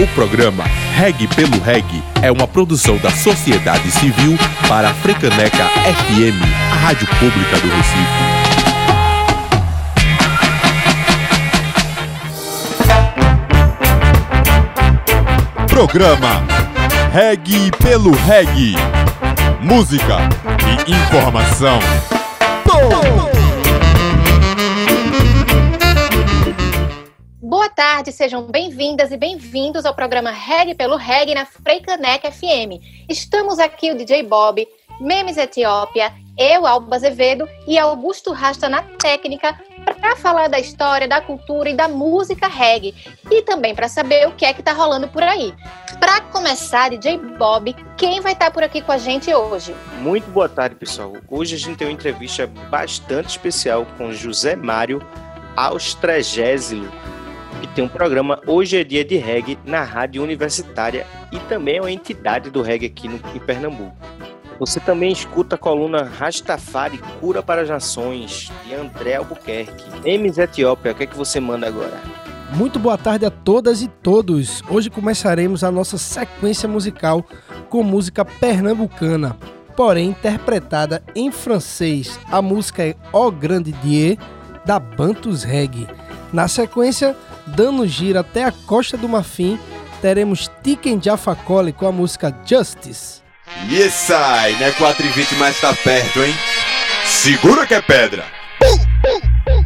[0.00, 0.62] O programa
[0.94, 1.84] Reg pelo Reg
[2.22, 4.38] é uma produção da sociedade civil
[4.68, 6.40] para a Frecaneca FM,
[6.70, 8.38] a rádio pública do Recife.
[15.66, 16.44] Programa
[17.12, 18.76] Reg pelo Reg.
[19.60, 20.18] Música
[20.86, 21.80] e informação.
[22.64, 23.17] Boa
[27.78, 32.82] tarde, sejam bem-vindas e bem-vindos ao programa Reg pelo Reg na Freicaneca FM.
[33.08, 34.66] Estamos aqui o DJ Bob,
[35.00, 39.56] Memes Etiópia, eu, Alba Azevedo e Augusto Rasta na técnica
[40.00, 42.96] para falar da história, da cultura e da música reggae
[43.30, 45.54] e também para saber o que é que está rolando por aí.
[46.00, 49.72] Para começar, DJ Bob, quem vai estar tá por aqui com a gente hoje?
[50.00, 51.12] Muito boa tarde, pessoal.
[51.28, 55.00] Hoje a gente tem uma entrevista bastante especial com José Mário
[55.56, 56.90] Austregésilo,
[57.58, 61.80] que tem um programa Hoje é Dia de Reggae na Rádio Universitária e também é
[61.80, 63.96] uma entidade do reggae aqui no, em Pernambuco.
[64.58, 69.84] Você também escuta a coluna Rastafari Cura para as Nações, de André Albuquerque.
[70.04, 72.00] Emes Etiópia, o que é que você manda agora?
[72.54, 74.62] Muito boa tarde a todas e todos.
[74.68, 77.24] Hoje começaremos a nossa sequência musical
[77.68, 79.36] com música pernambucana,
[79.76, 82.18] porém interpretada em francês.
[82.30, 84.18] A música é O Grande Die,
[84.64, 85.86] da Bantus Reggae.
[86.32, 87.16] Na sequência,
[87.54, 89.58] dando giro até a Costa do Marfim,
[90.00, 93.22] teremos Tiken Jafakoli com a música Justice.
[93.70, 94.70] E sai, né?
[94.72, 96.34] 4 e 20, mas tá perto, hein?
[97.04, 98.24] Segura que é pedra!
[98.60, 99.57] de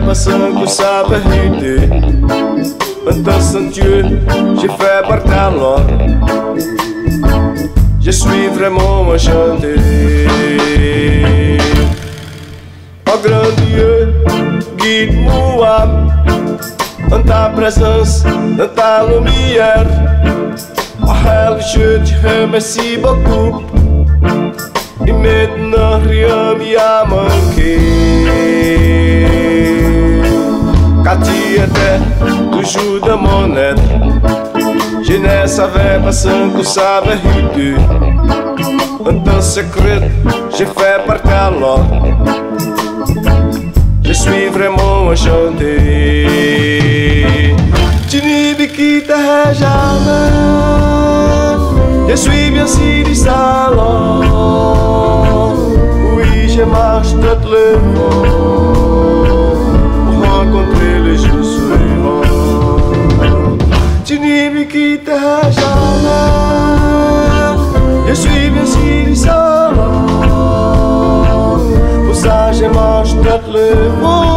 [0.00, 1.88] ne savais pas ce que ça vérité
[3.04, 4.04] Maintenant sans Dieu
[4.60, 5.80] j'ai fait par alors
[8.06, 9.76] Je suis vraiment enchanté.
[13.08, 13.62] Ó grande
[14.76, 15.86] guide-moi.
[17.08, 18.22] Dans ta présence,
[18.58, 19.86] dans ta lumière.
[21.02, 23.62] Oh elle, je te remercie beaucoup.
[25.06, 29.03] Et maintenant rien m'y a manqué
[31.04, 31.98] Car tu étais
[32.50, 33.82] toujours dans mon être
[35.06, 37.76] Je ne savais pas ce que ça veut
[39.06, 40.10] Un temps secret,
[40.56, 41.80] j'ai fait par alors
[44.06, 46.26] je suis vraiment enchanté.
[48.08, 48.66] Tu n'y me
[49.54, 50.30] jamais.
[52.08, 54.20] Je suis bien si du salon.
[56.16, 58.83] Oui, je marche tout le monde
[60.54, 62.22] rencontrer les jours suivants.
[64.04, 66.34] Tu n'y me quitteras jamais.
[68.08, 70.06] Je suis bien si salon.
[72.04, 74.33] Pour ça, je marche tout le monde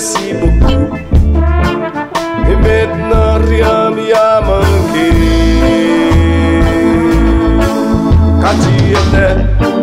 [0.00, 0.96] te remercie beaucoup.
[2.48, 5.10] Et maintenant rien m'y a manqué.
[8.40, 9.34] Car tu étais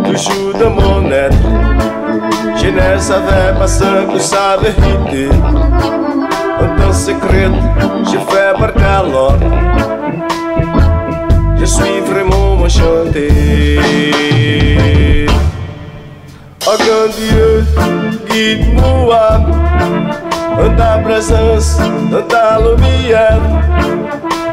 [0.10, 1.48] toujours dans mon être.
[2.56, 5.30] Je ne savais pas ce que ça vérité.
[6.88, 7.52] En secret,
[8.06, 9.36] je fais par calor.
[11.60, 13.28] Je suis vraiment enchanté.
[16.66, 17.66] Oh grand Dieu,
[18.38, 19.42] de mua
[20.64, 21.80] Anta presence,
[22.14, 23.42] anta lumière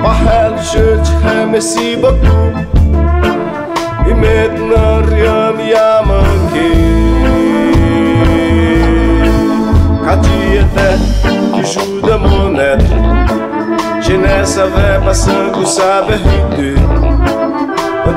[0.02, 2.50] Mahal je t'aime, merci beaucoup
[4.08, 6.70] Et maintenant na n'y a manqué
[10.04, 10.96] Quand tu étais,
[11.54, 12.96] tu joues de mon être
[14.00, 16.18] Je ne savais pas que ça veut
[16.56, 16.80] dire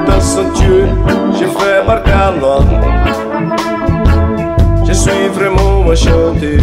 [0.06, 1.81] Tant sans je fais
[4.98, 6.58] Suis vraiment enchanté.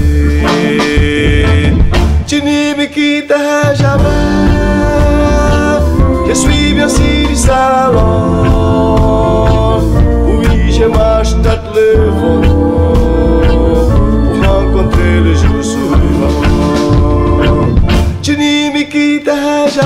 [2.27, 3.33] Tu n'y me quittes
[3.77, 4.05] jamais.
[6.29, 8.73] Je suis bien si du salon.
[10.27, 12.41] Oui, je marche tête le vent
[13.47, 16.43] pour rencontrer le jour suivant.
[18.21, 18.71] Tu n'y
[19.71, 19.81] me.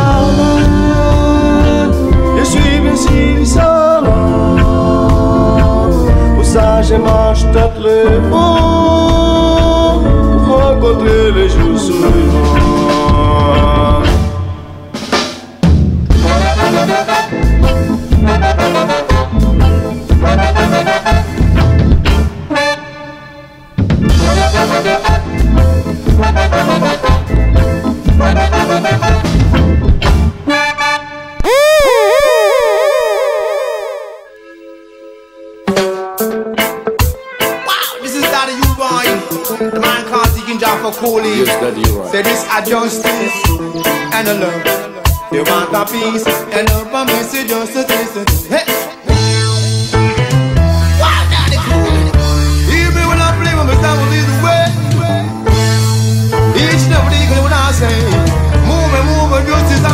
[2.39, 4.15] Je suis bien si du.
[6.35, 7.28] Pour ça, je marche
[7.59, 10.01] tête le vent
[10.45, 12.69] pour rencontrer le jour suivant.
[28.81, 29.28] This
[40.89, 41.45] Jaffa Cooley.
[41.45, 42.11] Yes, Daddy, you right.
[42.11, 43.37] Say this a justice
[44.17, 44.65] and a love.
[45.31, 48.47] They want a peace and love and me say justice.
[48.49, 48.65] Hey.
[50.97, 52.09] Wow, Daddy Cooley.
[52.73, 54.65] Even when I play with my sound will the way.
[56.57, 57.93] Each and every day when I say,
[58.65, 59.85] move and move and justice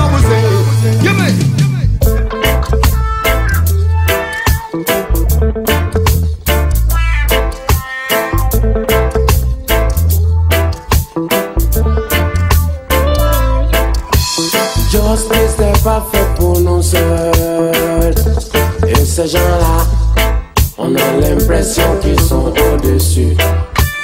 [20.79, 23.37] on a l'impression qu'ils sont au-dessus.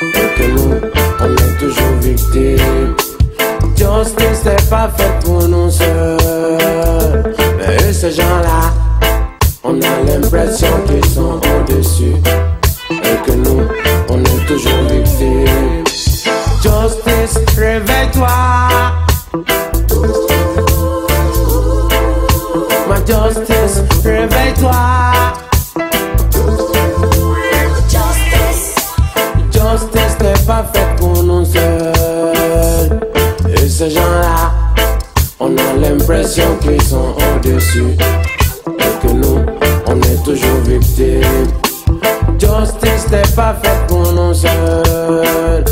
[0.02, 0.80] Et que nous,
[1.20, 2.94] on est toujours victimes.
[3.76, 7.34] Justice n'est pas fait pour nous seuls.
[7.58, 8.72] Mais ces gens-là,
[9.62, 12.14] on a l'impression qu'ils sont au-dessus.
[12.90, 13.62] Et que nous,
[14.08, 15.84] on est toujours victimes.
[16.62, 18.28] Justice, réveille-toi.
[22.88, 24.99] Ma justice, réveille-toi.
[33.90, 34.52] Gens-là,
[35.38, 37.96] on a l'impression qu'ils sont au-dessus.
[38.66, 39.44] Et que nous,
[39.86, 41.48] on est toujours victimes.
[42.38, 45.64] Justice n'est pas faite pour nous seuls.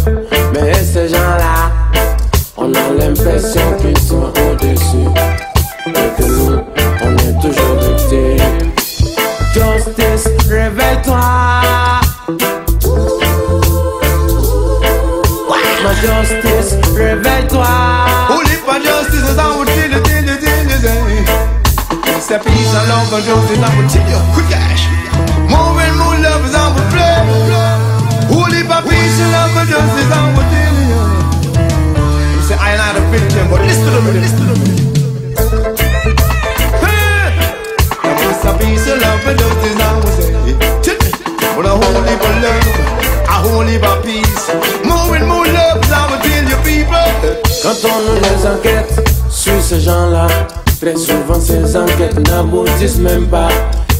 [50.81, 53.49] Très souvent ces enquêtes n'aboutissent même pas.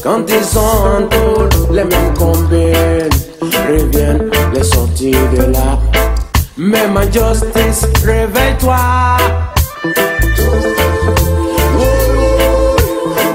[0.01, 3.09] Quand ils sont en taule, les mêmes combines
[3.67, 5.79] reviennent les sortir de là.
[6.57, 8.77] Mais ma justice, réveille-toi.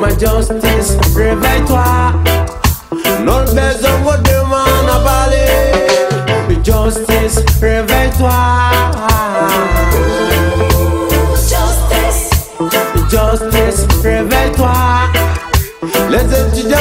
[0.01, 2.34] Ma justice, réveille-toi.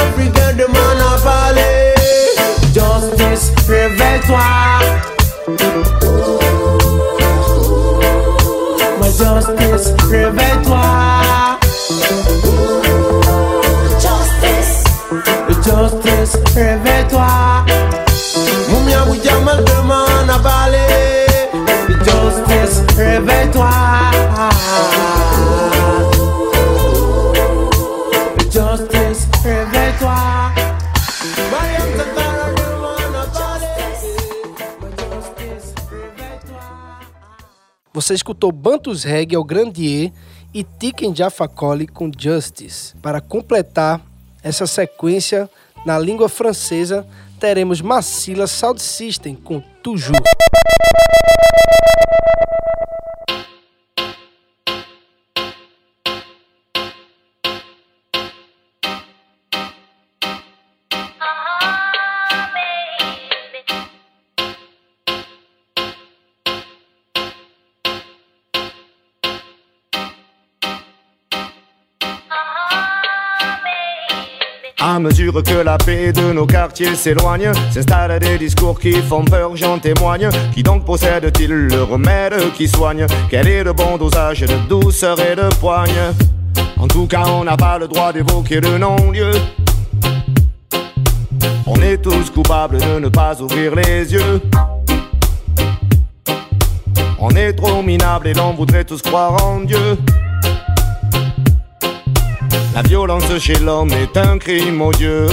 [0.04, 0.33] every
[38.44, 40.12] Escutou Bantus Reggae ao Grandier
[40.52, 42.94] e Tiken Jaffa Cole com Justice.
[43.00, 44.02] Para completar
[44.42, 45.48] essa sequência
[45.86, 47.06] na língua francesa,
[47.40, 50.18] teremos Massila Sound System com Toujours.
[74.86, 79.56] À mesure que la paix de nos quartiers s'éloigne, s'installent des discours qui font peur,
[79.56, 80.28] j'en témoigne.
[80.52, 83.06] Qui donc possède-t-il le remède qui soigne?
[83.30, 86.12] Quel est le bon dosage de douceur et de poigne?
[86.78, 89.30] En tout cas, on n'a pas le droit d'évoquer le non-lieu.
[91.66, 94.42] On est tous coupables de ne pas ouvrir les yeux.
[97.18, 99.96] On est trop minable et l'on voudrait tous croire en Dieu.
[102.74, 105.28] La violence chez l'homme est un crime odieux.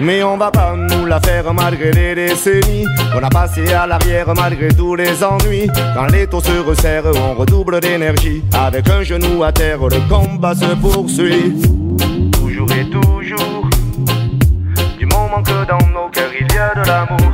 [0.00, 2.86] Mais on va pas nous la faire malgré les décennies.
[3.14, 5.68] On a passé à l'arrière malgré tous les ennuis.
[5.94, 8.42] Quand les taux se resserrent on redouble d'énergie.
[8.54, 11.54] Avec un genou à terre le combat se poursuit.
[12.32, 13.68] Toujours et toujours
[14.98, 17.27] Du moment que dans nos cœurs il y a de l'amour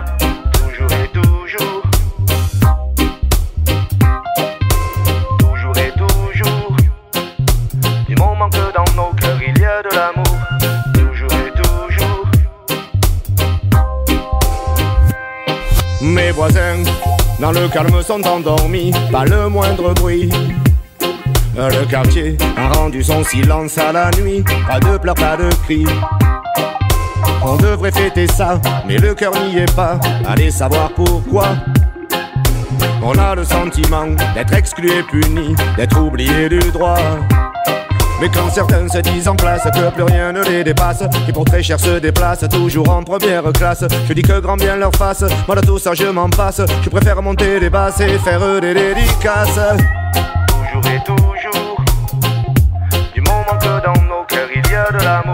[17.41, 20.31] dans le calme, sont endormis, pas le moindre bruit.
[21.57, 25.87] Le quartier a rendu son silence à la nuit, pas de pleurs, pas de cris.
[27.43, 30.01] On devrait fêter ça, mais le cœur n'y est pas.
[30.27, 31.49] Allez savoir pourquoi.
[33.03, 36.99] On a le sentiment d'être exclu et puni, d'être oublié du droit.
[38.25, 41.45] Mais quand certains se disent en place que plus rien ne les dépasse Qui pour
[41.45, 43.85] très cher se déplacent toujours en première classe.
[44.09, 46.63] Je dis que grand bien leur fasse, moi de tout ça je m'en passe.
[46.83, 49.61] Je préfère monter les basses et faire des dédicaces.
[50.49, 51.77] Toujours et toujours
[53.15, 55.34] Du moment que dans nos cœurs il y a de l'amour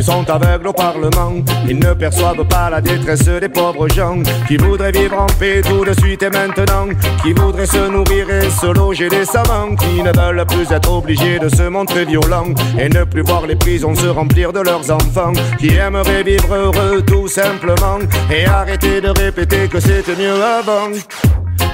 [0.00, 1.32] ils sont aveugles au Parlement.
[1.68, 5.84] Ils ne perçoivent pas la détresse des pauvres gens qui voudraient vivre en paix tout
[5.84, 6.88] de suite et maintenant.
[7.22, 9.76] Qui voudraient se nourrir et se loger décemment.
[9.76, 13.56] Qui ne veulent plus être obligés de se montrer violents et ne plus voir les
[13.56, 15.34] prisons se remplir de leurs enfants.
[15.58, 17.98] Qui aimeraient vivre heureux tout simplement
[18.30, 20.88] et arrêter de répéter que c'était mieux avant.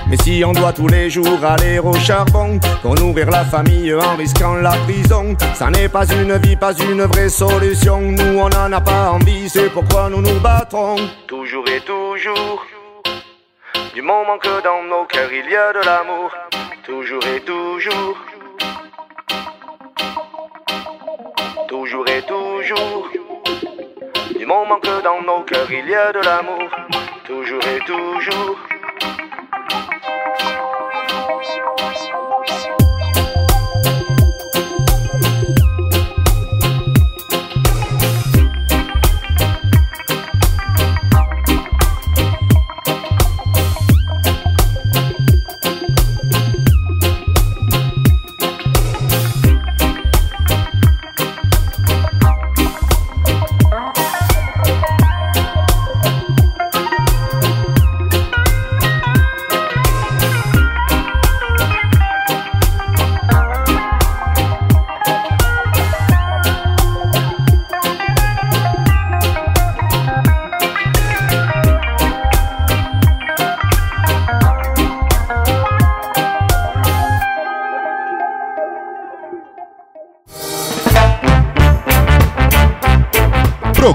[0.09, 4.15] Mais si on doit tous les jours aller au charbon pour nourrir la famille en
[4.17, 8.01] risquant la prison, ça n'est pas une vie, pas une vraie solution.
[8.01, 10.97] Nous on n'en a pas envie, c'est pourquoi nous nous battrons.
[11.27, 12.65] Toujours et toujours.
[13.95, 16.31] Du moment que dans nos cœurs il y a de l'amour.
[16.85, 18.19] Toujours et toujours.
[21.69, 23.09] Toujours et toujours.
[24.39, 26.71] Du moment que dans nos cœurs il y a de l'amour.
[27.27, 28.57] Toujours et toujours.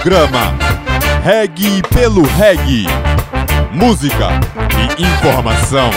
[0.02, 0.58] Programa
[1.24, 2.88] Reg pelo Reg.
[3.72, 4.30] Música
[4.98, 5.92] e informação.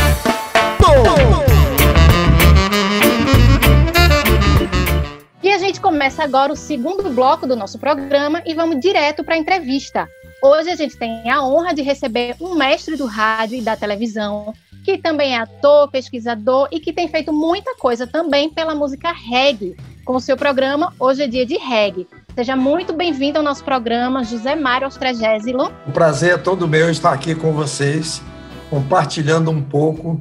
[5.42, 9.36] E a gente começa agora o segundo bloco do nosso programa e vamos direto para
[9.36, 10.06] a entrevista.
[10.42, 14.52] Hoje a gente tem a honra de receber um mestre do rádio e da televisão,
[14.84, 19.74] que também é ator, pesquisador e que tem feito muita coisa também pela música reggae,
[20.04, 22.06] com o seu programa Hoje é Dia de Reggae.
[22.34, 25.70] Seja muito bem-vindo ao nosso programa, José Mário Austregésilo.
[25.86, 28.20] O prazer é todo meu estar aqui com vocês,
[28.68, 30.20] compartilhando um pouco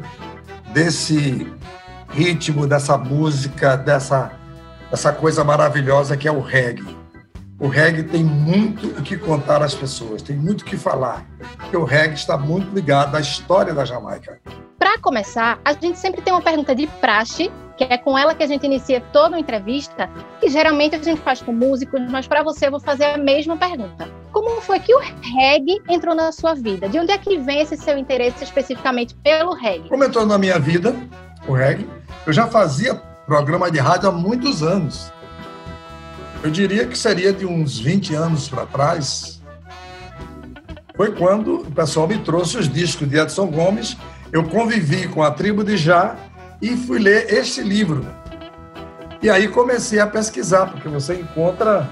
[0.71, 1.51] desse
[2.09, 4.31] ritmo, dessa música, dessa,
[4.91, 7.02] dessa coisa maravilhosa que é o reggae.
[7.59, 11.25] O reggae tem muito o que contar às pessoas, tem muito o que falar,
[11.57, 14.39] porque o reggae está muito ligado à história da Jamaica.
[14.77, 18.43] Para começar, a gente sempre tem uma pergunta de praxe, que é com ela que
[18.43, 22.43] a gente inicia toda uma entrevista, que geralmente a gente faz com músicos, mas para
[22.43, 24.09] você eu vou fazer a mesma pergunta.
[24.31, 26.89] Como foi que o reggae entrou na sua vida?
[26.89, 29.89] De onde é que vem esse seu interesse especificamente pelo reggae?
[29.89, 30.95] Como entrou na minha vida,
[31.47, 31.87] o reggae,
[32.25, 32.95] eu já fazia
[33.25, 35.11] programa de rádio há muitos anos.
[36.43, 39.41] Eu diria que seria de uns 20 anos para trás.
[40.93, 43.95] Foi quando o pessoal me trouxe os discos de Edson Gomes.
[44.29, 46.17] Eu convivi com a tribo de Já
[46.61, 48.05] e fui ler este livro.
[49.21, 51.89] E aí comecei a pesquisar, porque você encontra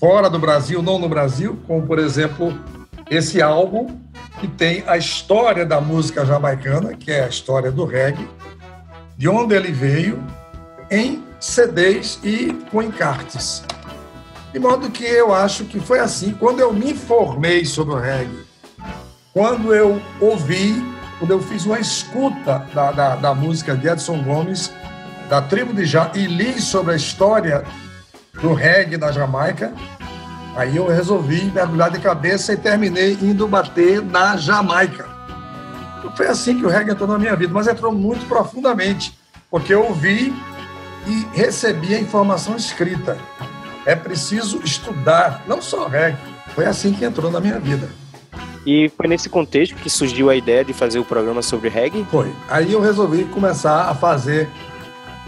[0.00, 2.52] fora do Brasil, não no Brasil, como por exemplo
[3.08, 3.96] esse álbum
[4.40, 8.28] que tem a história da música jamaicana, que é a história do reggae,
[9.16, 10.22] de onde ele veio,
[10.90, 13.62] em CDs e com encartes.
[14.52, 16.32] De modo que eu acho que foi assim.
[16.32, 18.44] Quando eu me informei sobre o reggae,
[19.32, 20.82] quando eu ouvi,
[21.18, 24.72] quando eu fiz uma escuta da, da, da música de Edson Gomes,
[25.28, 27.64] da tribo de Já, e li sobre a história
[28.40, 29.72] do reggae na Jamaica,
[30.56, 35.06] aí eu resolvi mergulhar de cabeça e terminei indo bater na Jamaica.
[36.16, 39.18] Foi assim que o reggae entrou na minha vida, mas entrou muito profundamente,
[39.50, 40.34] porque eu ouvi
[41.06, 43.16] e recebi a informação escrita.
[43.84, 46.18] É preciso estudar, não só reggae.
[46.54, 47.88] Foi assim que entrou na minha vida.
[48.66, 52.04] E foi nesse contexto que surgiu a ideia de fazer o programa sobre reggae?
[52.10, 52.34] Foi.
[52.48, 54.48] Aí eu resolvi começar a fazer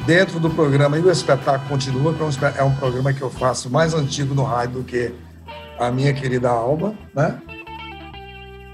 [0.05, 2.23] dentro do programa, e o espetáculo continua, que
[2.59, 5.13] é um programa que eu faço mais antigo no rádio do que
[5.79, 7.39] a minha querida Alba, né?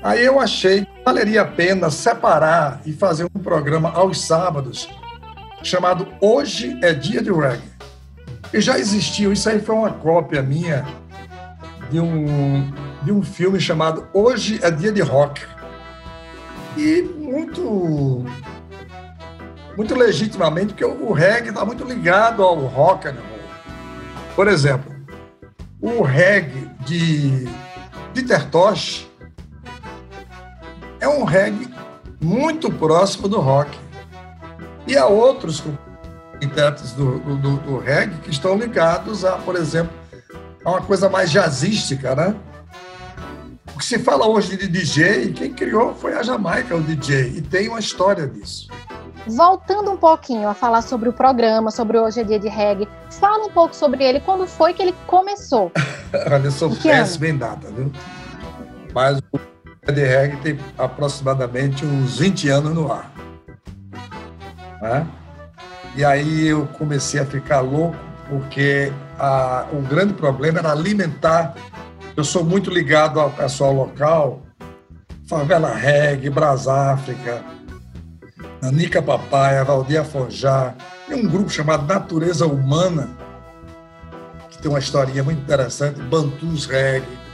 [0.03, 4.89] Aí eu achei que valeria a pena separar e fazer um programa aos sábados
[5.65, 7.63] chamado Hoje é Dia de Reggae.
[8.53, 10.85] E já existiu, isso aí foi uma cópia minha
[11.91, 12.71] de um,
[13.03, 15.43] de um filme chamado Hoje é Dia de Rock.
[16.77, 18.25] E muito
[19.77, 23.17] muito legitimamente, porque o reggae está muito ligado ao rock roll.
[24.37, 24.95] Por exemplo,
[25.81, 27.49] o reggae de
[28.13, 29.09] Peter Tosh
[31.01, 31.69] é um reggae
[32.21, 33.84] muito próximo do rock.
[34.87, 35.63] E há outros
[36.41, 39.93] intérpretes do, do, do, reggae que estão ligados a, por exemplo,
[40.65, 42.35] a uma coisa mais jazzística, né?
[43.75, 47.43] O que se fala hoje de DJ, quem criou foi a Jamaica, o DJ, e
[47.43, 48.69] tem uma história disso.
[49.27, 53.47] Voltando um pouquinho a falar sobre o programa, sobre Hoje é Dia de Reggae, fala
[53.47, 55.73] um pouco sobre ele, quando foi que ele começou?
[56.31, 57.91] Olha, eu sou péssimo em data, viu?
[58.95, 59.39] Mas o
[59.87, 63.14] Dia de Reggae tem aproximadamente uns 20 anos no ar.
[64.85, 65.07] Né?
[65.97, 67.97] E aí eu comecei a ficar louco,
[68.29, 71.55] porque a, o grande problema era alimentar.
[72.15, 74.43] Eu sou muito ligado ao pessoal local,
[75.27, 77.43] Favela Reggae, Brasáfrica,
[78.71, 80.75] Nica Papaya, Valdir Afonjá,
[81.09, 83.09] tem um grupo chamado Natureza Humana,
[84.51, 87.25] que tem uma historinha muito interessante, Bantus Reggae.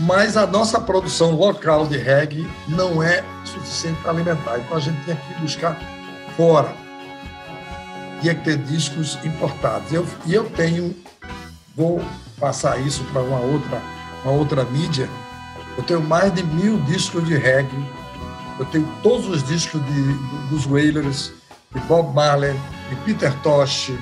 [0.00, 4.58] Mas a nossa produção local de reggae não é suficiente para alimentar.
[4.58, 5.78] Então a gente tinha que buscar
[6.36, 6.74] fora.
[8.20, 9.92] Tinha que ter discos importados.
[9.92, 10.94] Eu, e eu tenho,
[11.76, 12.02] vou
[12.38, 13.82] passar isso para uma outra,
[14.24, 15.08] uma outra mídia.
[15.76, 17.84] Eu tenho mais de mil discos de reggae.
[18.58, 20.12] Eu tenho todos os discos de,
[20.50, 21.32] dos Wailers,
[21.74, 22.54] de Bob Marley,
[22.90, 23.92] de Peter Tosh,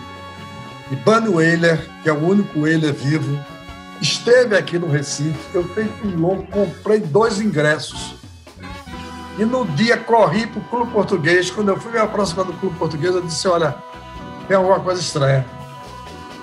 [0.91, 3.39] de Bunny Wailer, que é o único Wailer vivo.
[4.01, 5.39] Esteve aqui no Recife.
[5.55, 8.20] Eu feito um louco, comprei dois ingressos
[9.41, 11.51] e no dia corri para o Clube Português.
[11.51, 13.75] Quando eu fui me aproximar do Clube Português, eu disse: Olha,
[14.47, 15.47] tem alguma coisa estranha.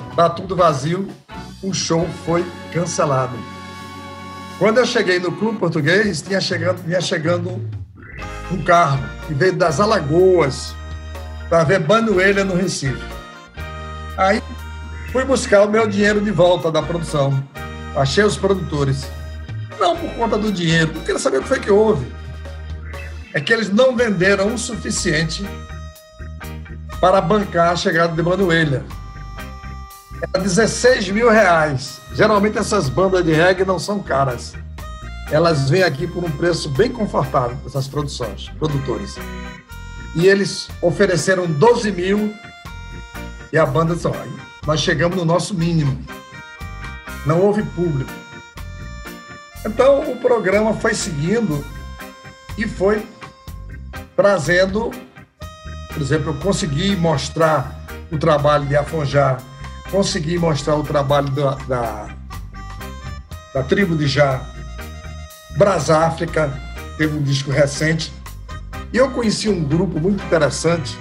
[0.09, 1.07] Está tudo vazio,
[1.61, 3.37] o show foi cancelado.
[4.57, 7.61] Quando eu cheguei no Clube Português, tinha chegando, vinha chegando
[8.51, 10.73] um carro que veio das Alagoas
[11.47, 12.99] para ver Banuelha no Recife.
[14.17, 14.41] Aí
[15.11, 17.43] fui buscar o meu dinheiro de volta da produção.
[17.95, 19.07] Achei os produtores.
[19.79, 22.03] Não por conta do dinheiro, eu queria saber o que foi que houve
[23.37, 25.47] é que eles não venderam o suficiente
[26.99, 28.83] para bancar a chegada de Manuela.
[30.33, 32.01] Era 16 mil reais.
[32.15, 34.55] Geralmente essas bandas de reggae não são caras.
[35.29, 39.17] Elas vêm aqui por um preço bem confortável, essas produções, produtores.
[40.15, 42.33] E eles ofereceram 12 mil
[43.53, 44.31] e a banda disse, olha,
[44.65, 46.03] nós chegamos no nosso mínimo.
[47.23, 48.11] Não houve público.
[49.63, 51.63] Então o programa foi seguindo
[52.57, 53.05] e foi
[54.17, 54.91] trazendo,
[55.93, 59.37] por exemplo, eu consegui mostrar o trabalho de Afonjá,
[59.91, 62.07] consegui mostrar o trabalho da, da,
[63.53, 64.41] da tribo de Já,
[65.55, 66.51] Brasáfrica,
[66.97, 68.11] teve um disco recente.
[68.91, 70.97] E eu conheci um grupo muito interessante,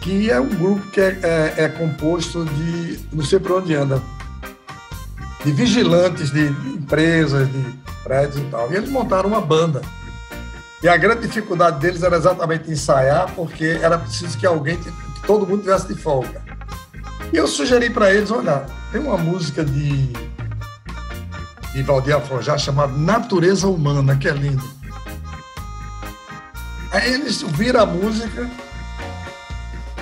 [0.00, 4.00] que é um grupo que é, é, é composto de, não sei por onde anda,
[5.44, 8.72] de vigilantes de empresas, de prédios e tal.
[8.72, 9.82] E eles montaram uma banda.
[10.82, 14.90] E a grande dificuldade deles era exatamente ensaiar, porque era preciso que alguém, que
[15.26, 16.42] todo mundo tivesse de folga.
[17.32, 20.08] E eu sugeri para eles, olha, tem uma música de,
[21.72, 24.64] de Valdir Afrojá chamada Natureza Humana, que é lindo.
[26.92, 28.50] Aí eles viram a música,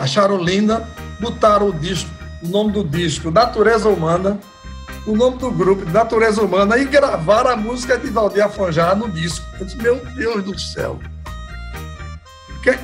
[0.00, 0.88] acharam linda,
[1.20, 2.08] botaram o disco,
[2.42, 4.38] o nome do disco, Natureza Humana,
[5.08, 9.44] o nome do grupo, Natureza Humana, e gravaram a música de Valdir Afonjá no disco.
[9.58, 10.98] Eu disse, meu Deus do céu.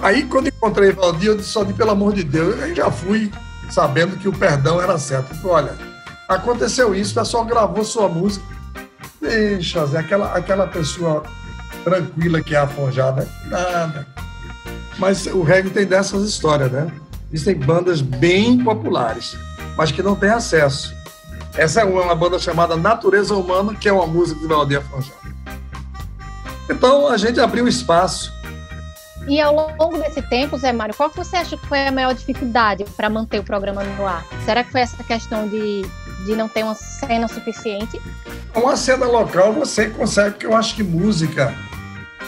[0.01, 3.31] Aí, quando encontrei Valdir, eu disse, só de pelo amor de Deus, eu já fui
[3.71, 5.33] sabendo que o perdão era certo.
[5.33, 5.79] Eu falei, olha,
[6.27, 8.47] aconteceu isso, o pessoal gravou sua música.
[9.21, 11.23] Deixa, Zé, aquela, aquela pessoa
[11.83, 13.29] tranquila que é a né?
[13.47, 14.07] Nada.
[14.99, 16.91] Mas o reggae tem dessas histórias, né?
[17.31, 19.37] Existem bandas bem populares,
[19.77, 20.95] mas que não têm acesso.
[21.57, 25.13] Essa é uma banda chamada Natureza Humana, que é uma música de Valdir Afonso.
[26.69, 28.33] Então, a gente abriu espaço.
[29.29, 32.13] E ao longo desse tempo, Zé Mário, qual que você acha que foi a maior
[32.13, 34.25] dificuldade para manter o programa no ar?
[34.45, 35.83] Será que foi essa questão de,
[36.27, 38.01] de não ter uma cena suficiente?
[38.55, 41.55] Uma cena local você consegue, porque eu acho que música,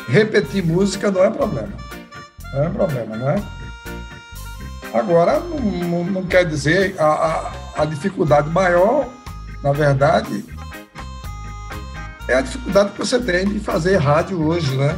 [0.09, 1.73] repetir música não é problema.
[2.55, 3.43] Não é problema, não é?
[4.95, 9.09] Agora, não, não, não quer dizer a, a, a dificuldade maior
[9.67, 10.45] na verdade,
[12.29, 14.97] é a dificuldade que você tem de fazer rádio hoje, né?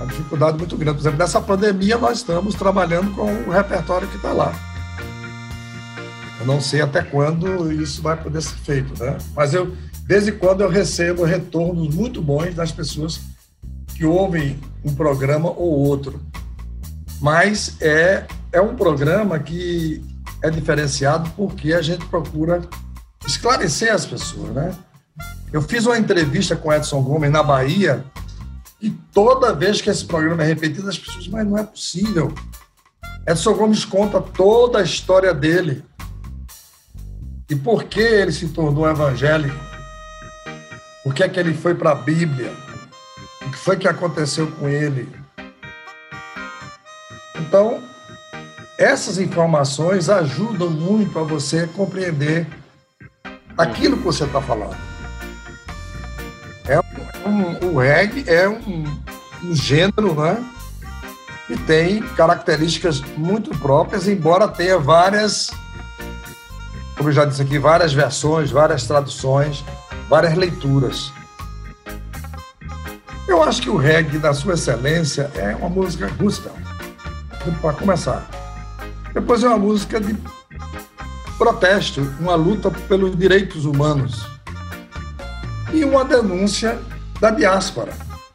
[0.00, 0.96] A dificuldade muito grande.
[0.96, 4.52] Por exemplo, nessa pandemia nós estamos trabalhando com o repertório que está lá.
[6.40, 9.18] Eu não sei até quando isso vai poder ser feito, né?
[9.36, 13.20] Mas eu, desde quando eu recebo retornos muito bons das pessoas
[13.94, 16.18] que ouvem um programa ou outro.
[17.20, 20.02] Mas é, é um programa que
[20.42, 22.60] é diferenciado porque a gente procura
[23.26, 24.74] esclarecer as pessoas, né?
[25.52, 28.04] Eu fiz uma entrevista com Edson Gomes na Bahia
[28.80, 32.34] e toda vez que esse programa é repetido, as pessoas, mas não é possível.
[33.26, 35.84] Edson Gomes conta toda a história dele
[37.48, 39.54] e por que ele se tornou evangélico,
[41.04, 42.52] por que é que ele foi para a Bíblia,
[43.42, 45.08] o que foi que aconteceu com ele.
[47.36, 47.82] Então,
[48.78, 52.46] essas informações ajudam muito a você compreender
[53.56, 54.76] aquilo que você está falando.
[56.66, 56.80] É
[57.28, 58.84] um, o reggae é um,
[59.44, 60.42] um gênero, né?
[61.46, 65.50] Que tem características muito próprias, embora tenha várias,
[66.96, 69.64] como eu já disse aqui, várias versões, várias traduções,
[70.08, 71.12] várias leituras.
[73.28, 76.52] Eu acho que o reggae, na sua excelência, é uma música gospel,
[77.60, 78.41] para começar.
[79.14, 80.16] Depois é uma música de
[81.36, 84.26] protesto, uma luta pelos direitos humanos
[85.72, 86.78] e uma denúncia
[87.20, 87.92] da diáspora,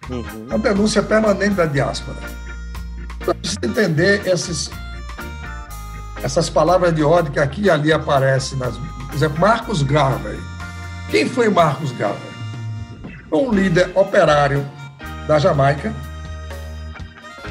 [0.10, 0.46] uhum.
[0.48, 2.18] uma denúncia permanente da diáspora.
[3.20, 4.70] Para você entender esses,
[6.22, 10.40] essas palavras de ódio que aqui e ali aparecem, nas, por exemplo, Marcos Garvey.
[11.10, 12.32] Quem foi Marcos Garvey?
[13.32, 14.66] Um líder operário
[15.28, 15.94] da Jamaica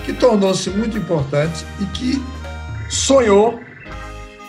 [0.04, 2.24] que tornou-se muito importante e que
[2.88, 3.60] sonhou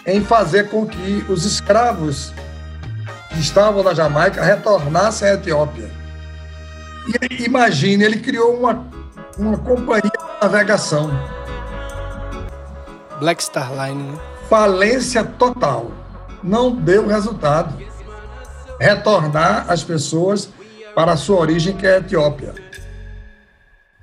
[0.06, 2.34] em fazer com que os escravos
[3.30, 5.90] que estavam na Jamaica retornassem à Etiópia.
[7.08, 8.86] E imagine, ele criou uma,
[9.38, 11.10] uma companhia de navegação.
[13.20, 14.04] Black Star Line.
[14.04, 14.20] Né?
[14.50, 15.92] Falência total.
[16.44, 17.74] Não deu resultado.
[18.80, 20.50] Retornar as pessoas
[20.94, 22.54] para a sua origem, que é a Etiópia.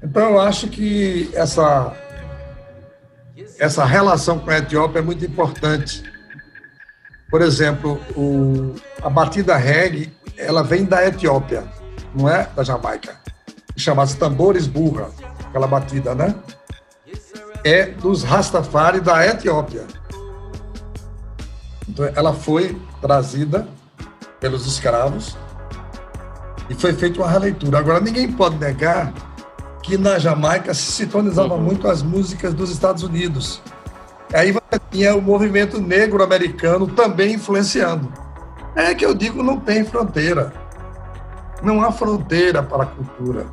[0.03, 1.93] Então, eu acho que essa
[3.59, 6.03] essa relação com a Etiópia é muito importante.
[7.31, 11.65] Por exemplo, o, a batida reggae, ela vem da Etiópia,
[12.15, 13.17] não é da Jamaica.
[13.77, 15.11] Chama-se tambores burra,
[15.49, 16.35] aquela batida, né?
[17.65, 19.87] É dos Rastafari da Etiópia.
[21.89, 23.67] Então, ela foi trazida
[24.41, 25.37] pelos escravos
[26.69, 27.79] e foi feita uma releitura.
[27.79, 29.13] Agora, ninguém pode negar
[29.85, 31.61] que na Jamaica se sintonizava uhum.
[31.61, 33.61] muito as músicas dos Estados Unidos.
[34.33, 38.11] Aí você tinha o movimento negro americano também influenciando.
[38.75, 40.53] É que eu digo, não tem fronteira.
[41.63, 43.47] Não há fronteira para a cultura.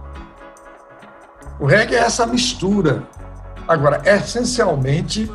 [1.60, 3.04] O reggae é essa mistura.
[3.67, 5.30] Agora, é essencialmente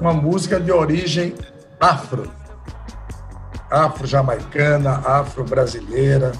[0.00, 1.34] uma música de origem
[1.80, 2.30] afro.
[3.68, 6.32] Afro-jamaicana, afro-brasileira.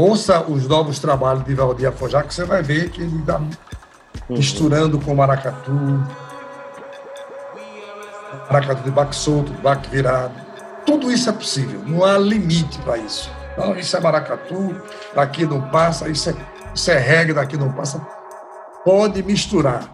[0.00, 3.50] Ouça os novos trabalhos de Valdir Afonjá, que você vai ver que ele está uhum.
[4.30, 5.70] misturando com maracatu,
[8.50, 10.32] maracatu de baque solto, de baque virado.
[10.86, 13.30] Tudo isso é possível, não há limite para isso.
[13.58, 14.74] Não, isso é maracatu,
[15.14, 16.34] daqui não passa, isso é,
[16.74, 18.00] isso é reggae, daqui não passa.
[18.82, 19.84] Pode misturar.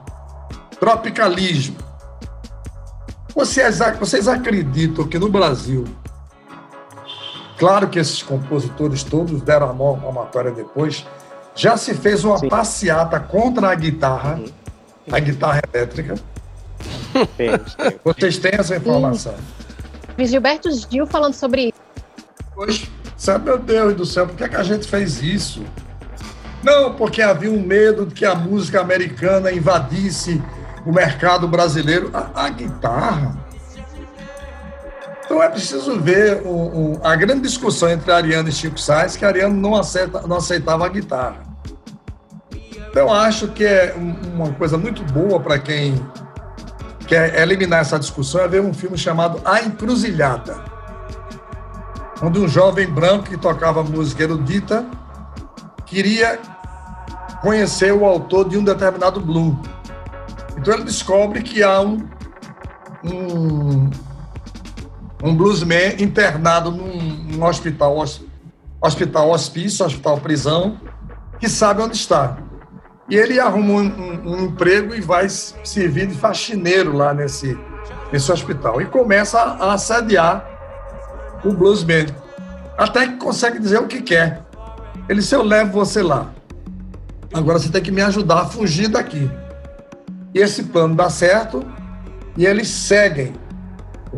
[0.79, 1.79] Tropicalismo.
[3.35, 5.85] Vocês, vocês acreditam que no Brasil,
[7.59, 11.07] claro que esses compositores todos deram a mão à matória depois,
[11.55, 12.49] já se fez uma Sim.
[12.49, 14.41] passeata contra a guitarra,
[15.11, 16.15] a guitarra elétrica.
[18.05, 19.35] Vocês têm essa informação?
[20.19, 20.27] Sim.
[20.27, 21.81] Gilberto Gil falando sobre isso.
[22.55, 25.63] Pois, sabe, meu Deus do céu, por que, é que a gente fez isso?
[26.63, 30.43] Não, porque havia um medo de que a música americana invadisse
[30.85, 32.11] o mercado brasileiro.
[32.13, 33.46] A, a guitarra.
[35.27, 39.25] Então é preciso ver o, o, a grande discussão entre Ariano e Chico Sainz, que
[39.25, 39.73] Ariano não,
[40.27, 41.43] não aceitava a guitarra.
[42.89, 43.95] Então acho que é
[44.33, 46.01] uma coisa muito boa para quem
[47.07, 50.57] quer eliminar essa discussão é ver um filme chamado A Encruzilhada,
[52.23, 54.87] onde um jovem branco que tocava música erudita
[55.85, 56.39] queria
[57.43, 59.57] conhecer o autor de um determinado blues.
[60.57, 62.09] Então ele descobre que há um,
[63.05, 63.91] um,
[65.23, 68.05] um bluesman internado num, num hospital,
[68.81, 70.79] hospital hospício, hospital prisão,
[71.39, 72.39] que sabe onde está.
[73.09, 77.57] E ele arruma um, um, um, emprego e vai servir de faxineiro lá nesse,
[78.13, 78.81] nesse hospital.
[78.81, 80.45] E começa a, a assediar
[81.45, 82.07] o bluesman.
[82.77, 84.43] Até que consegue dizer o que quer.
[85.09, 86.33] Ele disse, eu levo você lá.
[87.33, 89.31] Agora você tem que me ajudar a fugir daqui.
[90.35, 91.65] E esse plano dá certo
[92.37, 93.33] e eles seguem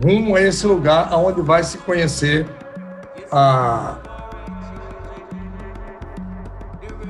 [0.05, 2.47] rumo a esse lugar aonde vai se conhecer
[3.31, 3.97] a,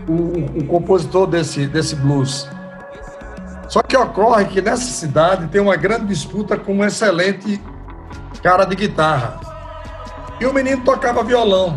[0.09, 2.49] o, o, compositor desse, desse blues.
[3.69, 7.61] Só que ocorre que nessa cidade tem uma grande disputa com um excelente
[8.43, 9.39] cara de guitarra.
[10.41, 11.75] E o menino tocava violão.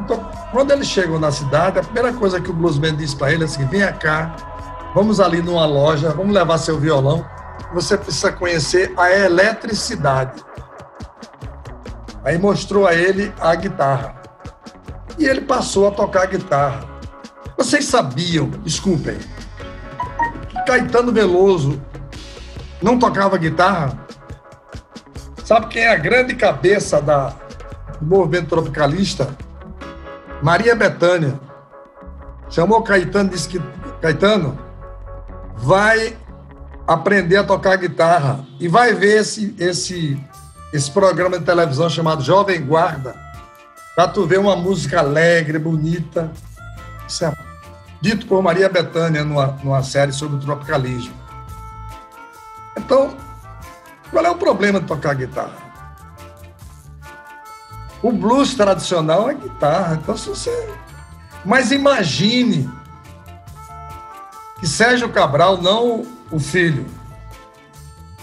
[0.00, 3.42] Então, quando eles chegam na cidade, a primeira coisa que o bluesman diz para ele
[3.42, 4.36] é assim: venha cá,
[4.94, 7.24] vamos ali numa loja, vamos levar seu violão.
[7.72, 10.42] Você precisa conhecer a eletricidade.
[12.24, 14.20] Aí mostrou a ele a guitarra.
[15.18, 16.84] E ele passou a tocar a guitarra.
[17.56, 19.18] Vocês sabiam, desculpem,
[20.48, 21.82] que Caetano Veloso
[22.80, 23.98] não tocava guitarra?
[25.44, 27.34] Sabe quem é a grande cabeça da,
[28.00, 29.34] do movimento tropicalista?
[30.42, 31.40] Maria Bethânia.
[32.48, 33.60] Chamou Caetano, disse que
[34.00, 34.58] Caetano
[35.56, 36.16] vai
[36.88, 40.18] aprender a tocar guitarra e vai ver esse, esse,
[40.72, 43.14] esse programa de televisão chamado Jovem Guarda,
[43.94, 46.32] para tu ver uma música alegre, bonita.
[47.22, 47.32] É
[48.00, 51.12] dito por Maria Bethânia numa, numa série sobre o tropicalismo.
[52.74, 53.14] Então,
[54.10, 55.68] qual é o problema de tocar guitarra?
[58.02, 59.98] O blues tradicional é guitarra.
[60.00, 60.70] Então, se você.
[61.44, 62.70] Mas imagine
[64.60, 66.86] que Sérgio Cabral, não o filho,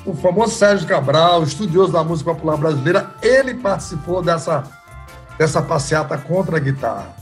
[0.06, 4.64] o famoso Sérgio Cabral, estudioso da música popular brasileira, ele participou dessa,
[5.38, 7.16] dessa passeata contra a guitarra.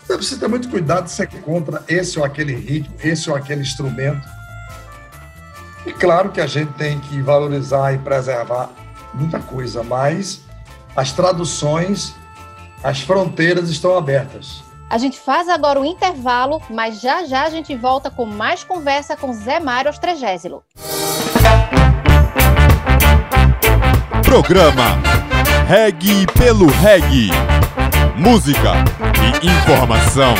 [0.00, 3.62] Você precisa ter muito cuidado de ser contra esse ou aquele ritmo, esse ou aquele
[3.62, 4.28] instrumento.
[5.86, 8.70] E claro que a gente tem que valorizar e preservar
[9.14, 10.42] muita coisa, mas
[10.96, 12.14] as traduções,
[12.82, 14.62] as fronteiras estão abertas.
[14.92, 19.16] A gente faz agora o intervalo, mas já já a gente volta com mais conversa
[19.16, 20.62] com Zé Mário Ostregésilo.
[24.22, 24.98] Programa
[25.66, 27.30] Reg pelo Reg.
[28.18, 28.72] Música
[29.40, 30.34] e informação.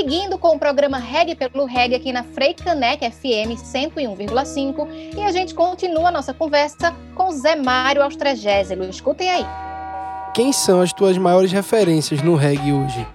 [0.00, 5.54] Seguindo com o programa Reg pelo Reg aqui na Freicanec FM 101,5 e a gente
[5.54, 8.84] continua a nossa conversa com Zé Mário Austrégésilo.
[8.84, 9.46] Escutem aí.
[10.32, 13.06] Quem são as tuas maiores referências no reggae hoje?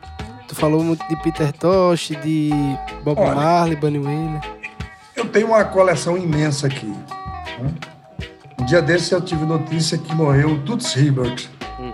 [0.48, 2.52] Tu falou muito de Peter Tosh, de
[3.04, 4.41] Bob Olha, Marley, Bunny Wailer.
[5.15, 6.86] Eu tenho uma coleção imensa aqui.
[6.86, 7.74] Né?
[8.62, 11.91] Um dia desse eu tive notícia que morreu o Toots Hibbert, hum.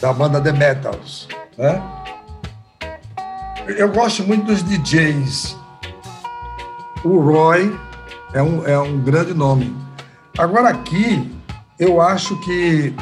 [0.00, 1.26] da banda The Metals.
[1.58, 1.99] Né?
[3.76, 5.56] Eu gosto muito dos DJs.
[7.04, 7.78] O Roy
[8.32, 9.76] é um, é um grande nome.
[10.38, 11.30] Agora aqui,
[11.78, 12.94] eu acho que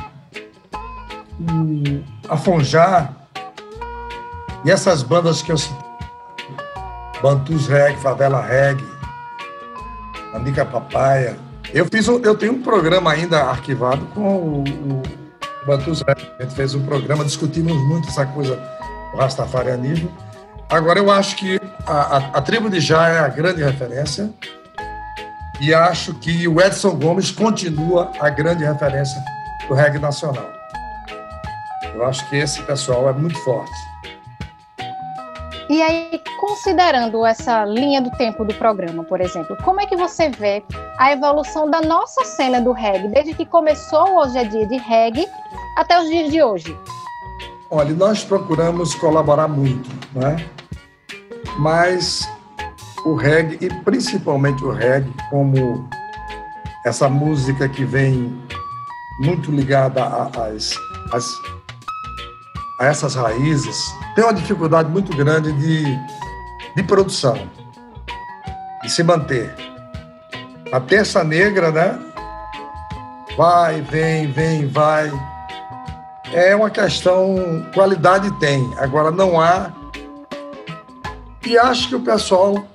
[2.29, 3.15] a Fonjar
[4.65, 5.57] e essas bandas que eu
[7.23, 8.85] Bantus Reggae, Favela Reggae,
[10.35, 11.37] Andica Papaya.
[11.73, 15.03] Eu, fiz eu tenho um programa ainda arquivado com o, o
[15.67, 16.31] Bantus Reggae.
[16.39, 18.57] A gente fez um programa, discutimos muito essa coisa
[19.13, 20.11] do rastafarianismo.
[20.71, 24.31] Agora, eu acho que a, a, a tribo de Já é a grande referência
[25.61, 29.19] e acho que o Edson Gomes continua a grande referência
[29.67, 30.47] do reggae nacional.
[31.95, 33.73] Eu acho que esse pessoal é muito forte.
[35.71, 40.29] E aí, considerando essa linha do tempo do programa, por exemplo, como é que você
[40.29, 40.63] vê
[40.99, 45.27] a evolução da nossa cena do reggae, desde que começou Hoje é Dia de Reggae
[45.77, 46.79] até os dias de hoje?
[47.71, 50.37] Olha, nós procuramos colaborar muito, né?
[51.59, 52.29] Mas
[53.05, 55.89] o reggae, e principalmente o reggae, como
[56.87, 58.41] essa música que vem
[59.21, 60.31] muito ligada a
[62.81, 63.77] essas raízes,
[64.15, 65.85] tem uma dificuldade muito grande de,
[66.77, 67.37] de produção,
[68.83, 69.53] de se manter.
[70.73, 71.99] A terça negra, né?
[73.37, 75.11] Vai, vem, vem, vai.
[76.33, 79.73] É uma questão, qualidade tem, agora não há.
[81.49, 82.69] E acho que o pessoal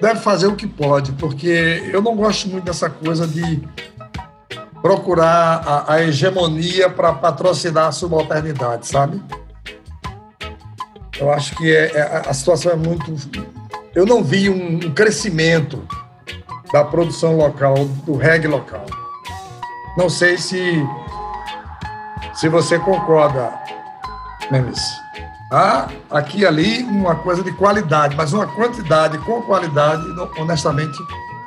[0.00, 3.62] deve fazer o que pode, porque eu não gosto muito dessa coisa de
[4.80, 9.22] procurar a, a hegemonia para patrocinar a subalternidade, sabe?
[11.20, 13.14] Eu acho que é, é, a situação é muito.
[13.94, 15.86] Eu não vi um, um, crescimento
[16.72, 17.74] da produção local,
[18.06, 18.86] do reggae local.
[19.98, 20.82] Não sei se,
[22.32, 23.52] se você concorda,
[24.50, 25.01] Nemes.
[25.52, 30.02] Há aqui e ali uma coisa de qualidade, mas uma quantidade com qualidade,
[30.38, 30.98] honestamente,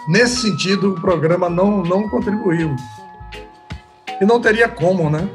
[0.08, 2.76] nesse sentido, o programa não, não contribuiu.
[4.22, 5.28] E não teria como, né?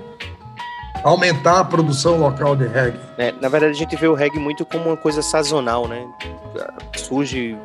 [1.03, 3.01] Aumentar a produção local de reggae.
[3.19, 6.07] É, na verdade, a gente vê o reggae muito como uma coisa sazonal, né?
[6.97, 7.59] Surge,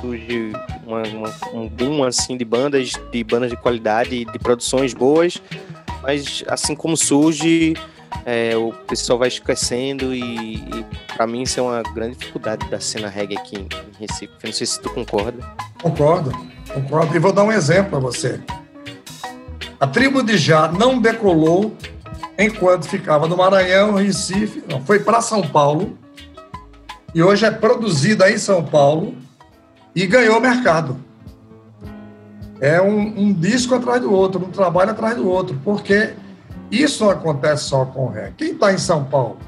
[0.00, 0.52] surge
[0.86, 5.36] uma, uma, um boom assim de bandas, de bandas de qualidade, de produções boas,
[6.02, 7.74] mas assim como surge,
[8.24, 12.80] é, o pessoal vai esquecendo e, e para mim isso é uma grande dificuldade da
[12.80, 14.32] cena reggae aqui em Recife.
[14.42, 15.46] Não sei se tu concorda.
[15.82, 16.32] Concordo,
[16.72, 17.14] concordo.
[17.14, 18.40] E vou dar um exemplo para você.
[19.78, 21.76] A tribo de Já não decolou
[22.38, 25.98] enquanto ficava no Maranhão, Recife, não, foi para São Paulo
[27.14, 29.14] e hoje é produzida em São Paulo
[29.94, 30.98] e ganhou mercado.
[32.60, 36.14] É um, um, disco atrás do outro, um trabalho atrás do outro, porque
[36.70, 38.32] isso não acontece só com o ré.
[38.36, 39.38] Quem está em São Paulo?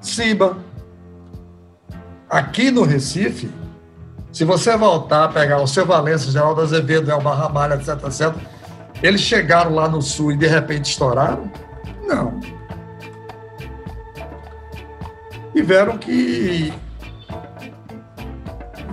[0.00, 0.56] Siba.
[2.28, 3.50] Aqui no Recife,
[4.30, 8.34] se você voltar a pegar o seu Valença, Geraldo Azevedo, Elba Ramalho, etc, etc,
[9.02, 11.50] eles chegaram lá no sul e de repente estouraram?
[12.06, 12.38] Não.
[15.52, 16.72] Tiveram que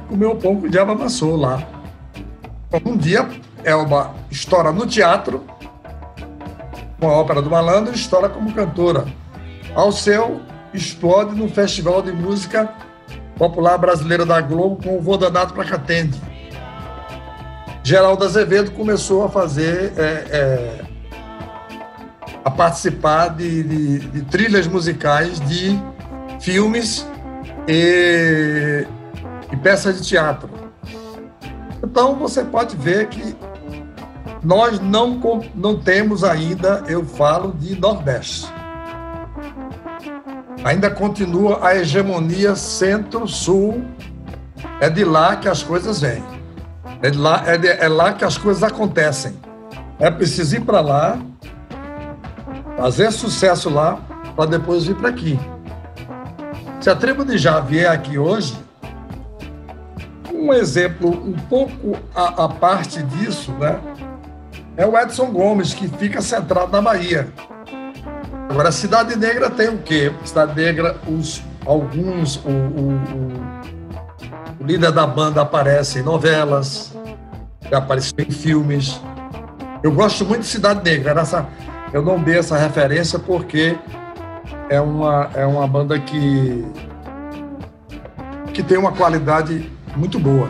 [0.07, 1.61] comer o pão que o diabo amassou lá.
[2.85, 3.27] Um dia,
[3.63, 5.43] Elba estoura no teatro,
[6.99, 9.05] com a ópera do malandro, estoura como cantora.
[9.73, 10.41] Ao seu,
[10.73, 12.69] explode no Festival de Música
[13.37, 16.19] Popular Brasileira da Globo com o Vô Danado para Catende.
[17.83, 20.81] Geraldo Azevedo começou a fazer, é, é,
[22.43, 25.79] a participar de, de, de, trilhas musicais de
[26.39, 27.05] filmes
[27.67, 28.87] e,
[29.51, 30.49] e peças de teatro.
[31.83, 33.35] Então você pode ver que
[34.45, 35.19] nós não,
[35.55, 38.47] não temos ainda, eu falo de Nordeste.
[40.63, 43.83] Ainda continua a hegemonia centro-sul,
[44.79, 46.23] é de lá que as coisas vêm.
[47.01, 49.35] É lá, é, de, é lá que as coisas acontecem.
[49.97, 51.17] É preciso ir para lá,
[52.77, 53.97] fazer sucesso lá,
[54.35, 55.39] para depois vir para aqui.
[56.81, 58.55] Se a tribo de Já vier aqui hoje,
[60.31, 63.79] um exemplo um pouco a, a parte disso, né?
[64.77, 67.27] É o Edson Gomes, que fica centrado na Bahia.
[68.49, 70.11] Agora, a Cidade Negra tem o quê?
[70.23, 73.65] Cidade Negra, os, alguns, o, o, o
[74.59, 76.91] o líder da banda aparece em novelas,
[77.69, 78.99] já apareceu em filmes.
[79.83, 81.21] Eu gosto muito de Cidade Negra.
[81.21, 81.47] Essa,
[81.93, 83.77] eu não dei essa referência porque
[84.67, 86.65] é uma, é uma banda que,
[88.53, 90.49] que tem uma qualidade muito boa.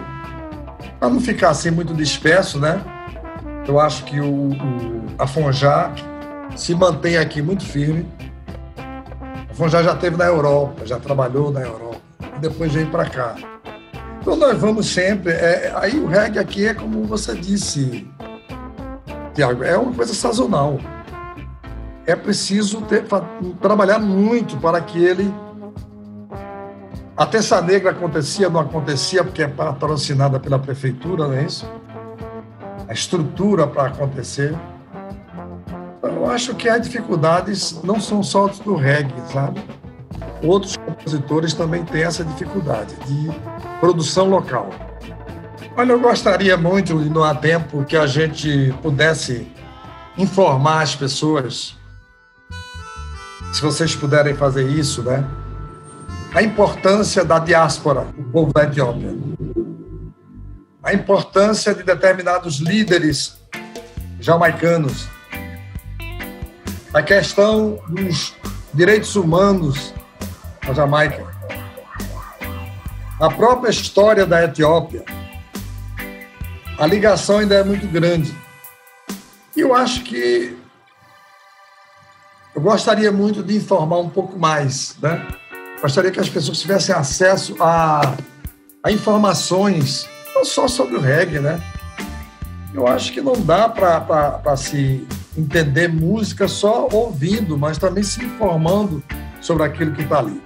[0.98, 2.82] Para não ficar assim muito disperso, né?
[3.68, 5.92] Eu acho que o, o, a Fonjá
[6.56, 8.08] se mantém aqui muito firme.
[9.50, 12.02] A Fonjá já esteve na Europa, já trabalhou na Europa,
[12.40, 13.36] depois veio para cá.
[14.22, 15.32] Então nós vamos sempre.
[15.32, 18.08] É, aí o reggae aqui é como você disse,
[19.34, 20.80] Tiago, é uma coisa sazonal.
[22.06, 23.04] É preciso ter,
[23.60, 25.34] trabalhar muito para que ele
[27.18, 31.66] A Terça Negra acontecia, não acontecia, porque é patrocinada pela prefeitura, não é isso?
[32.88, 34.56] A estrutura para acontecer.
[36.04, 39.62] Eu acho que as dificuldades não são só do reggae, sabe?
[40.44, 43.32] Outros compositores também têm essa dificuldade de
[43.80, 44.70] produção local.
[45.78, 49.52] Olha, eu gostaria muito, e não há tempo, que a gente pudesse
[50.18, 51.76] informar as pessoas,
[53.52, 55.26] se vocês puderem fazer isso, né?
[56.34, 59.16] A importância da diáspora, o povo da Etiópia.
[60.86, 63.38] A importância de determinados líderes
[64.22, 65.10] jamaicanos
[66.96, 68.34] a questão dos
[68.74, 69.94] direitos humanos
[70.66, 71.28] na Jamaica,
[73.20, 75.04] a própria história da Etiópia,
[76.80, 78.34] a ligação ainda é muito grande.
[79.58, 80.58] E eu acho que
[82.56, 85.28] eu gostaria muito de informar um pouco mais, né?
[85.82, 88.16] Gostaria que as pessoas tivessem acesso a,
[88.82, 90.08] a informações,
[90.46, 91.62] só sobre o reggae, né?
[92.74, 99.04] Eu acho que não dá para se entender música só ouvindo, mas também se informando
[99.42, 100.42] sobre aquilo que está ali.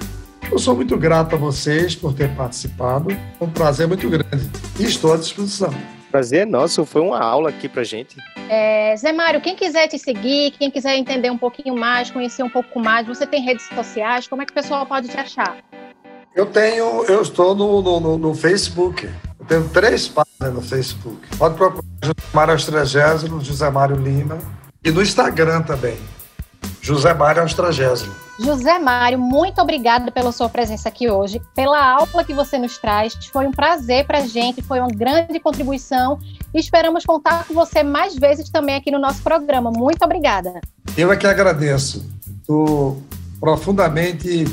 [0.51, 3.11] Eu sou muito grato a vocês por ter participado.
[3.11, 5.73] É um prazer muito grande e estou à disposição.
[6.11, 8.17] Prazer é nosso, foi uma aula aqui para gente.
[8.49, 12.49] É, Zé Mário, quem quiser te seguir, quem quiser entender um pouquinho mais, conhecer um
[12.49, 15.57] pouco mais, você tem redes sociais, como é que o pessoal pode te achar?
[16.35, 19.07] Eu tenho, eu estou no, no, no Facebook.
[19.49, 21.35] Tenho três páginas no Facebook.
[21.35, 24.37] Pode procurar José Mário Astragésimo, José Mário Lima
[24.83, 25.97] e no Instagram também.
[26.79, 28.13] José Mário Austragésimo.
[28.39, 33.15] José Mário, muito obrigada pela sua presença aqui hoje, pela aula que você nos traz.
[33.33, 36.19] Foi um prazer para a gente, foi uma grande contribuição
[36.53, 39.71] e esperamos contar com você mais vezes também aqui no nosso programa.
[39.71, 40.61] Muito obrigada.
[40.95, 42.07] Eu é que agradeço.
[42.39, 43.01] Estou
[43.39, 44.45] profundamente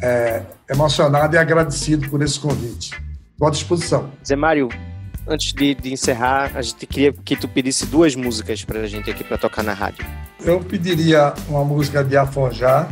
[0.00, 3.07] é, emocionado e agradecido por esse convite.
[3.38, 4.10] Estou à disposição.
[4.26, 4.68] Zé Mário,
[5.24, 9.08] antes de, de, encerrar, a gente queria que tu pedisse duas músicas para a gente
[9.08, 10.04] aqui para tocar na rádio.
[10.44, 12.88] Eu pediria uma música de Afonjá,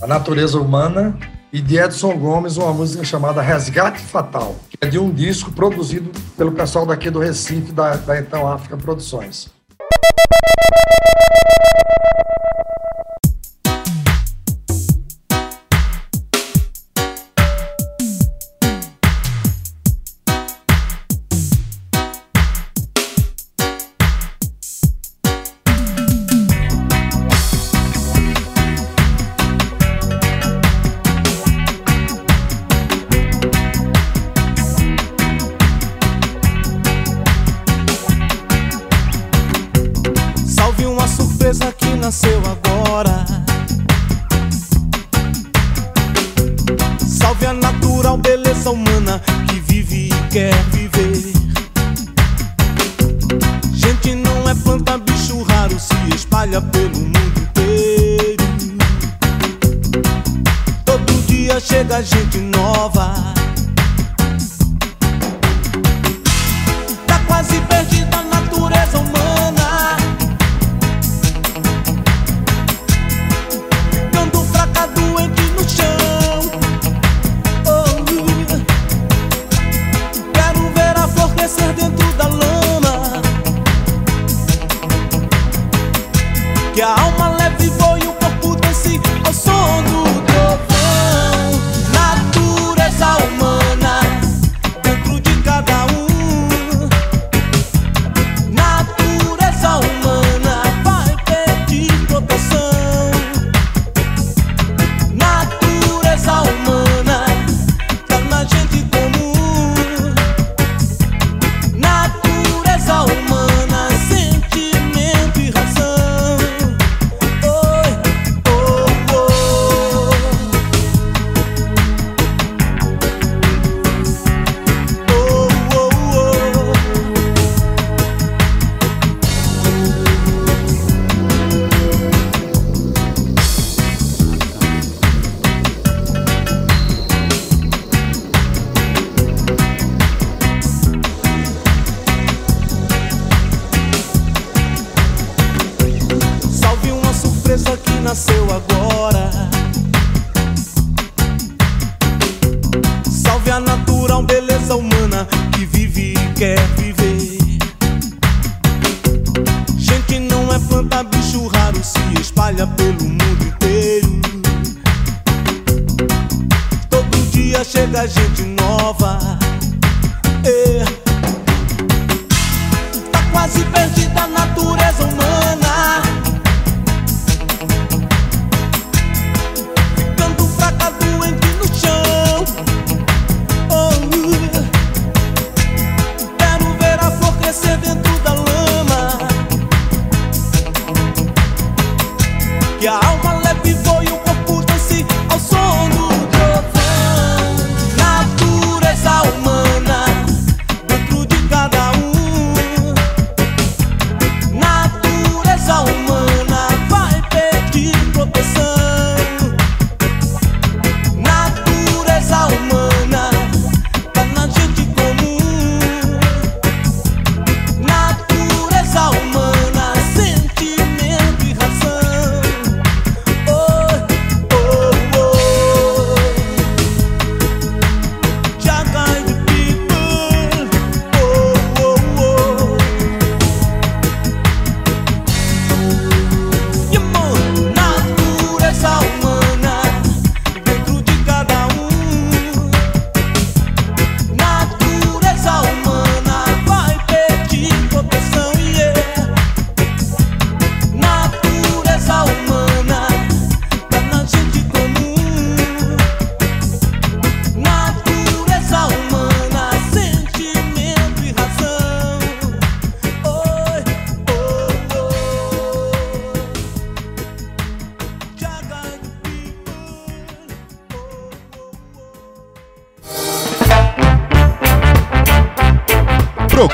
[0.00, 1.18] A Natureza Humana,
[1.52, 6.08] e de Edson Gomes, uma música chamada Resgate Fatal, que é de um disco produzido
[6.36, 9.50] pelo pessoal daqui do Recife, da, da então África Produções.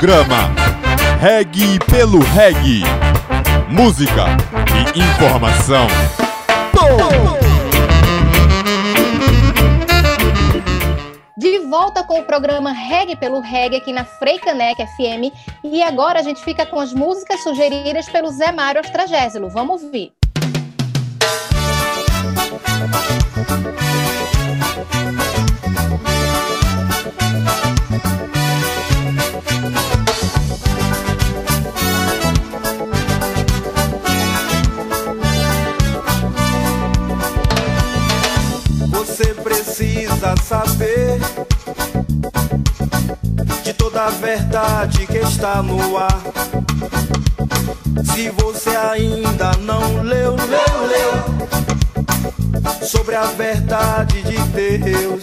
[0.03, 0.51] programa
[1.21, 2.83] Reg pelo Reg.
[3.69, 4.25] Música
[4.93, 5.87] e informação.
[11.37, 15.31] De volta com o programa Reg pelo Reg aqui na Freicanec FM.
[15.63, 19.49] E agora a gente fica com as músicas sugeridas pelo Zé Mário Astragésilo.
[19.49, 20.11] Vamos ouvir.
[23.45, 24.32] Música
[44.03, 46.21] da verdade que está no ar.
[48.13, 51.13] Se você ainda não leu, leu, leu
[52.85, 54.37] sobre a verdade de
[54.79, 55.21] Deus.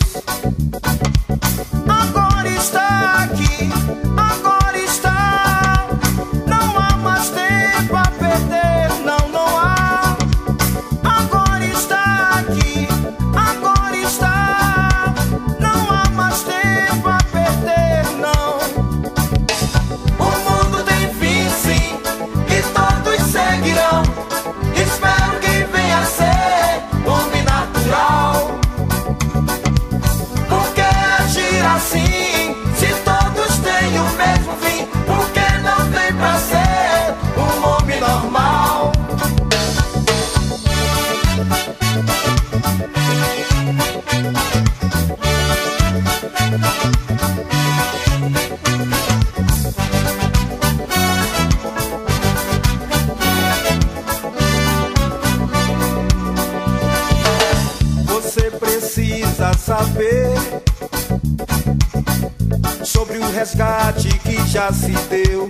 [63.40, 65.48] resgate que já se deu,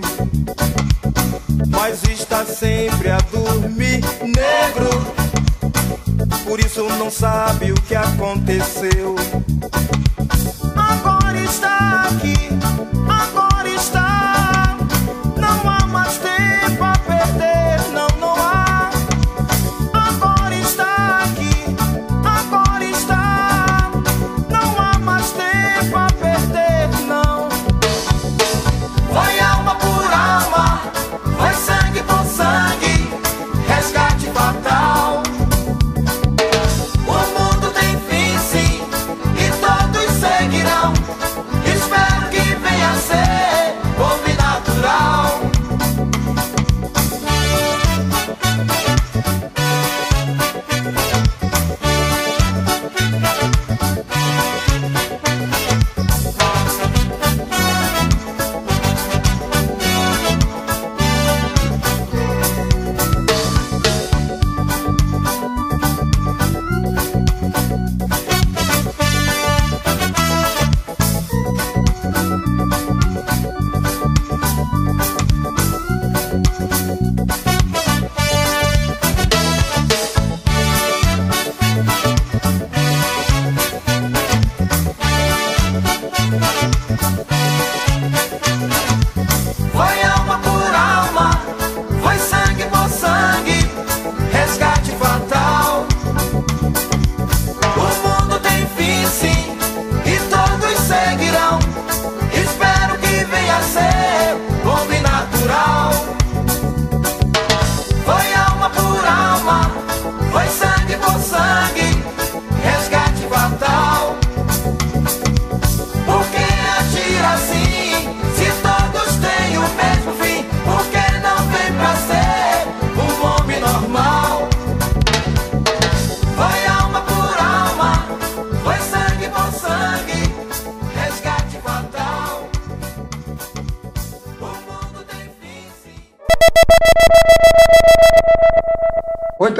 [1.67, 4.89] mas está sempre a dormir negro.
[6.45, 9.15] Por isso não sabe o que aconteceu.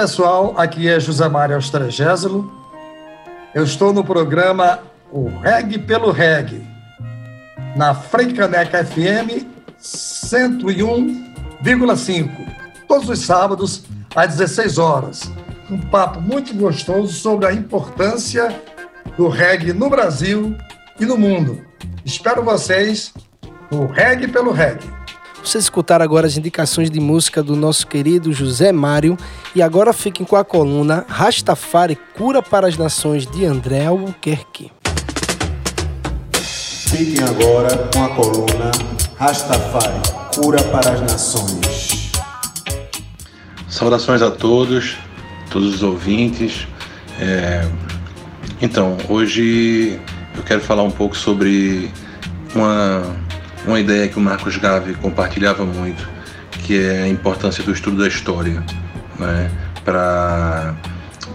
[0.01, 2.51] Pessoal, aqui é José Mário Austregésilo.
[3.53, 4.79] Eu estou no programa
[5.11, 6.67] O Reg pelo Reg,
[7.75, 9.45] na Freicaneca FM
[9.79, 12.31] 101,5,
[12.87, 13.83] todos os sábados
[14.15, 15.31] às 16 horas.
[15.69, 18.59] Um papo muito gostoso sobre a importância
[19.15, 20.57] do reggae no Brasil
[20.99, 21.63] e no mundo.
[22.03, 23.13] Espero vocês
[23.69, 25.00] no Reggae pelo Reggae.
[25.43, 29.17] Vocês escutaram agora as indicações de música do nosso querido José Mário
[29.55, 34.71] e agora fiquem com a coluna Rastafari Cura para as Nações de André Albuquerque.
[36.33, 38.71] Fiquem agora com a coluna
[39.17, 39.99] Rastafari
[40.35, 42.11] Cura para as Nações.
[43.67, 44.95] Saudações a todos,
[45.49, 46.67] todos os ouvintes.
[47.19, 47.67] É...
[48.61, 49.99] Então, hoje
[50.35, 51.91] eu quero falar um pouco sobre
[52.53, 53.01] uma
[53.65, 56.07] uma ideia que o Marcos Gavi compartilhava muito,
[56.63, 58.63] que é a importância do estudo da história
[59.19, 59.51] né,
[59.83, 60.75] para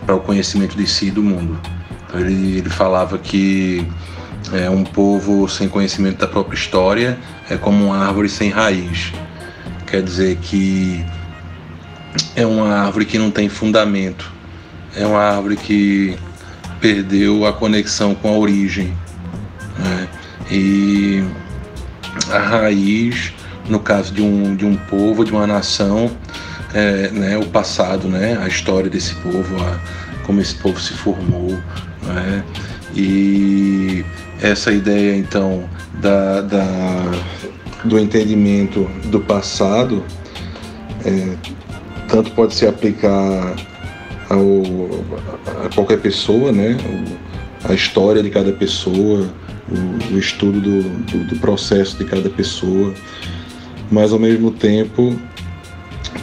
[0.09, 1.59] o conhecimento de si e do mundo.
[2.07, 3.87] Então, ele, ele falava que
[4.53, 7.19] é, um povo sem conhecimento da própria história
[7.51, 9.13] é como uma árvore sem raiz.
[9.87, 11.05] Quer dizer que
[12.35, 14.33] é uma árvore que não tem fundamento,
[14.95, 16.17] é uma árvore que
[16.81, 18.93] perdeu a conexão com a origem.
[19.79, 20.09] Né?
[20.51, 21.25] E
[22.31, 23.33] a raiz,
[23.69, 26.11] no caso de um, de um povo, de uma nação,
[26.75, 29.79] é, né, o passado, né, a história desse povo, a,
[30.25, 31.59] como esse povo se formou.
[32.03, 32.45] Né,
[32.95, 34.05] e
[34.41, 35.69] essa ideia, então,
[36.01, 36.65] da, da
[37.85, 40.05] do entendimento do passado,
[41.05, 41.37] é,
[42.09, 43.55] tanto pode se aplicar
[44.29, 46.77] ao, a qualquer pessoa, né,
[47.69, 49.29] a história de cada pessoa,
[50.13, 52.95] o, estudo do, do, do, processo de cada pessoa,
[53.91, 55.17] mas ao mesmo tempo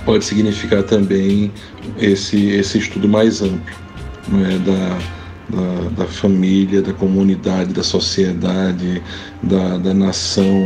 [0.06, 1.52] pode significar também
[2.00, 3.76] esse, esse estudo mais amplo
[4.28, 4.58] não é?
[4.60, 5.00] da,
[5.50, 9.02] da, da família, da comunidade, da sociedade,
[9.41, 10.64] da, da nação,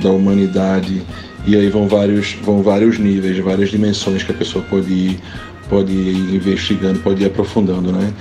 [0.00, 1.02] da humanidade.
[1.46, 5.20] E aí vão vários, vão vários níveis, várias dimensões que a pessoa pode ir,
[5.68, 8.12] pode ir investigando, pode ir aprofundando, né?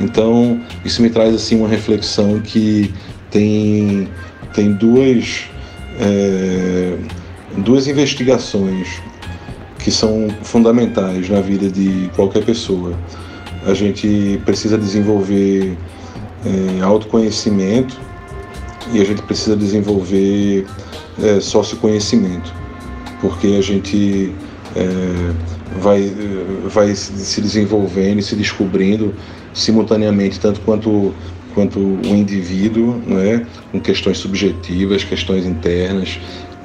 [0.00, 2.92] Então, isso me traz assim uma reflexão que
[3.34, 4.08] tem,
[4.54, 5.46] tem duas,
[5.98, 6.96] é,
[7.58, 9.02] duas investigações
[9.80, 12.96] que são fundamentais na vida de qualquer pessoa.
[13.66, 15.76] A gente precisa desenvolver
[16.46, 17.98] é, autoconhecimento
[18.92, 20.64] e a gente precisa desenvolver
[21.20, 22.54] é, socioconhecimento,
[23.20, 24.32] porque a gente
[24.76, 26.12] é, vai,
[26.68, 29.12] vai se desenvolvendo e se descobrindo
[29.52, 31.12] simultaneamente, tanto quanto
[31.54, 36.18] quanto um indivíduo, não é, com questões subjetivas, questões internas,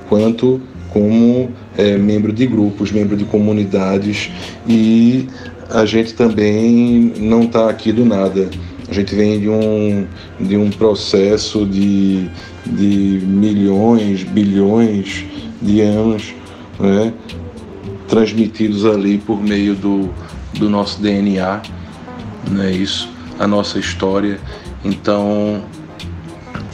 [0.07, 0.59] quanto
[0.89, 4.31] como é, membro de grupos, membro de comunidades
[4.67, 5.27] e
[5.69, 8.49] a gente também não está aqui do nada.
[8.89, 10.07] A gente vem de um,
[10.39, 12.27] de um processo de,
[12.65, 15.25] de milhões, bilhões
[15.61, 16.33] de anos
[16.79, 17.13] né,
[18.07, 20.09] transmitidos ali por meio do,
[20.55, 21.61] do nosso DNA,
[22.49, 23.07] não é isso?
[23.37, 24.39] A nossa história
[24.83, 25.63] então,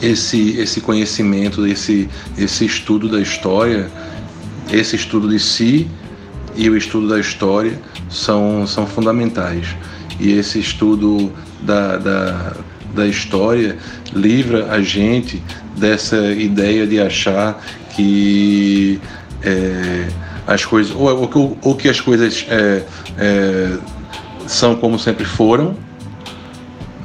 [0.00, 3.90] esse, esse conhecimento, esse, esse estudo da história,
[4.70, 5.88] esse estudo de si
[6.54, 7.78] e o estudo da história
[8.08, 9.76] são, são fundamentais.
[10.18, 11.32] E esse estudo
[11.62, 12.56] da, da,
[12.94, 13.76] da história
[14.14, 15.42] livra a gente
[15.76, 17.62] dessa ideia de achar
[17.94, 19.00] que
[19.42, 20.08] é,
[20.46, 22.82] as coisas, ou, ou, ou, que as coisas é,
[23.18, 23.78] é,
[24.46, 25.76] são como sempre foram,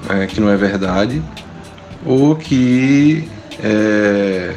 [0.09, 1.21] é, que não é verdade,
[2.05, 3.27] ou que
[3.63, 4.53] é,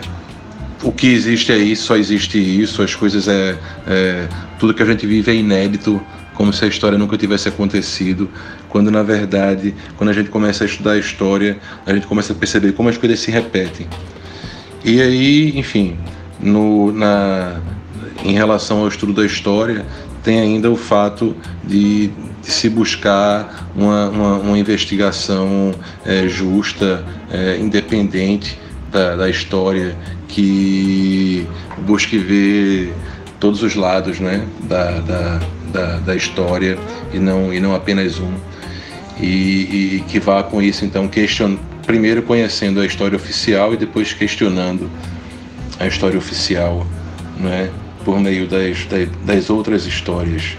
[0.82, 4.28] o que existe isso, só existe isso, as coisas é, é,
[4.58, 6.00] tudo que a gente vive é inédito,
[6.34, 8.28] como se a história nunca tivesse acontecido,
[8.68, 12.36] quando na verdade, quando a gente começa a estudar a história, a gente começa a
[12.36, 13.86] perceber como as coisas se repetem.
[14.84, 15.96] E aí, enfim,
[16.40, 17.60] no, na,
[18.24, 19.86] em relação ao estudo da história,
[20.24, 22.10] tem ainda o fato de
[22.44, 28.58] de se buscar uma, uma, uma investigação é, justa, é, independente
[28.92, 29.96] da, da, história,
[30.28, 31.46] que
[31.78, 32.92] busque ver
[33.40, 35.40] todos os lados né, da, da,
[35.72, 36.78] da, da história
[37.12, 38.34] e não, e não apenas um.
[39.18, 41.56] E, e que vá com isso, então, question...
[41.86, 44.90] primeiro conhecendo a história oficial e depois questionando
[45.78, 46.86] a história oficial,
[47.38, 47.70] né,
[48.04, 48.86] por meio das,
[49.24, 50.56] das, outras histórias.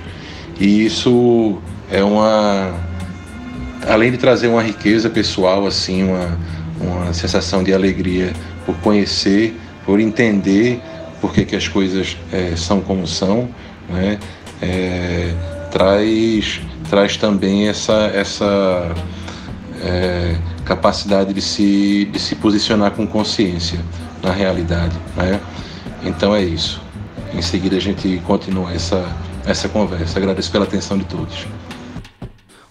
[0.60, 1.60] E isso
[1.92, 2.74] é uma
[3.88, 6.38] além de trazer uma riqueza pessoal assim uma
[6.80, 8.34] uma sensação de alegria
[8.66, 10.82] por conhecer por entender
[11.22, 13.48] por que, que as coisas é, são como são
[13.90, 14.18] né?
[14.62, 15.34] É,
[15.72, 18.96] traz traz também essa, essa
[19.84, 23.80] é, capacidade de se, de se posicionar com consciência
[24.22, 24.96] na realidade.
[25.16, 25.40] Né?
[26.04, 26.82] Então é isso.
[27.36, 29.06] Em seguida a gente continua essa,
[29.46, 30.18] essa conversa.
[30.18, 31.46] Agradeço pela atenção de todos.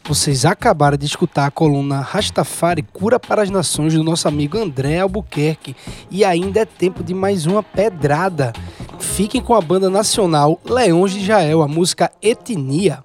[0.06, 5.00] Vocês acabaram de escutar a coluna Rastafari Cura para as Nações do nosso amigo André
[5.00, 5.76] Albuquerque.
[6.10, 8.52] E ainda é tempo de mais uma pedrada.
[8.98, 13.02] Fiquem com a banda nacional Leões de Jael, a música Etnia.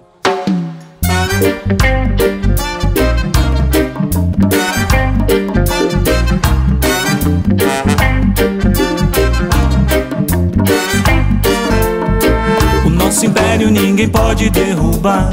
[14.40, 15.30] Pode derrubar.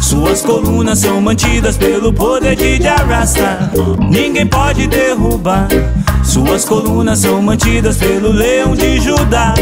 [0.00, 3.68] Suas colunas são mantidas pelo poder de Jarasta.
[4.08, 5.66] Ninguém pode derrubar.
[6.22, 9.54] Suas colunas são mantidas pelo leão de Judá.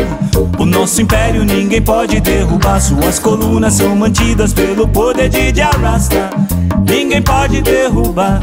[0.58, 2.82] O nosso império ninguém pode derrubar.
[2.82, 6.28] Suas colunas são mantidas pelo poder de Jarasta.
[6.86, 8.40] Ninguém pode derrubar.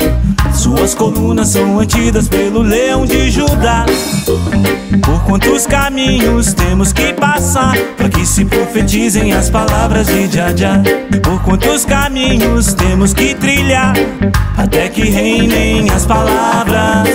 [0.54, 3.86] Suas colunas são mantidas pelo leão de Judá.
[5.04, 10.82] Por quantos caminhos temos que passar para que se profetizem as palavras de Jaja?
[11.24, 13.94] Por quantos caminhos temos que trilhar
[14.58, 17.08] até que reinem as palavras?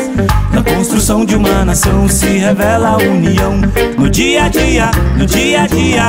[0.53, 3.61] Na construção de uma nação se revela a união
[3.99, 6.09] no dia a dia, no dia a dia,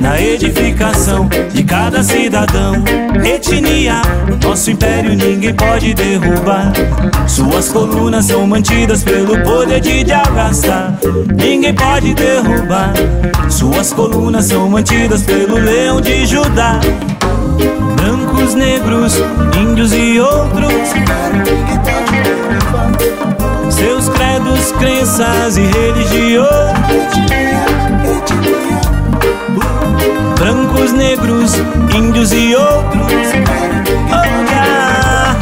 [0.00, 2.74] na edificação de cada cidadão.
[3.24, 4.02] Etnia,
[4.42, 6.72] nosso império ninguém pode derrubar.
[7.26, 10.98] Suas colunas são mantidas pelo poder de Jarasta.
[11.34, 12.92] Ninguém pode derrubar.
[13.48, 16.80] Suas colunas são mantidas pelo leão de Judá.
[17.96, 19.14] Brancos, negros,
[19.58, 20.72] índios e outros.
[23.70, 27.85] Seus credos, crenças e religiões.
[30.38, 31.52] Brancos, negros,
[31.94, 33.12] índios e outros.
[34.12, 35.36] Olha,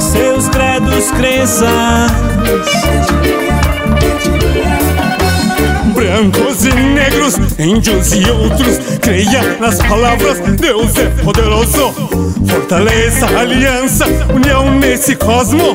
[0.00, 2.12] seus credos, crenças.
[6.12, 11.90] Brancos e negros, índios e outros, creia nas palavras, Deus é poderoso.
[12.46, 15.74] Fortaleça a aliança, união nesse cosmo.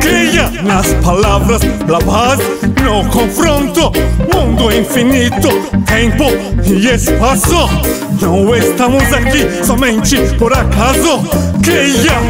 [0.00, 2.38] Creia nas palavras, la paz
[2.80, 3.90] no confronto.
[4.32, 5.48] Mundo infinito,
[5.84, 6.26] tempo
[6.64, 7.68] e espaço.
[8.20, 11.24] Não estamos aqui somente por acaso.
[11.60, 12.20] Creia,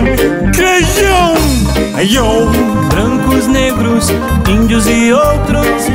[0.54, 1.61] creiam.
[2.04, 2.50] Yo,
[2.90, 4.10] brancos, negros,
[4.48, 5.86] índios e outros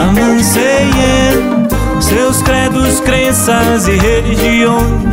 [0.00, 1.68] amanceiem
[2.00, 5.04] seus credos, crenças e religiões.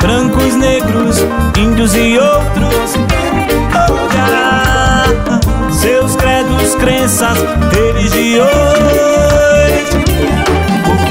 [0.00, 1.18] Brancos, negros,
[1.58, 2.94] índios e outros,
[3.90, 7.38] olha, seus credos, crenças,
[7.72, 8.54] religiões.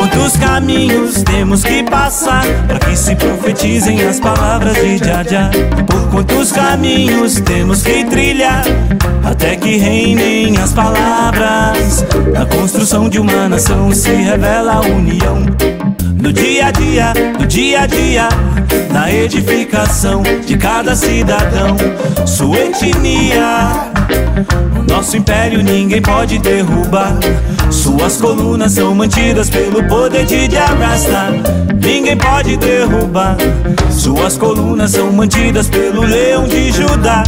[0.03, 5.49] Quantos caminhos temos que passar para que se profetizem as palavras de Jaja?
[5.87, 8.65] Por quantos caminhos temos que trilhar
[9.23, 12.05] até que reinem as palavras?
[12.33, 15.45] Na construção de uma nação se revela a união.
[16.21, 18.27] No dia a dia, no dia a dia,
[18.91, 21.77] na edificação de cada cidadão,
[22.27, 24.02] sua etnia.
[24.87, 27.17] Nosso império ninguém pode derrubar.
[27.69, 31.29] Suas colunas são mantidas pelo poder de Jarasta.
[31.81, 33.35] Ninguém pode derrubar.
[33.91, 37.23] Suas colunas são mantidas pelo leão de Judá.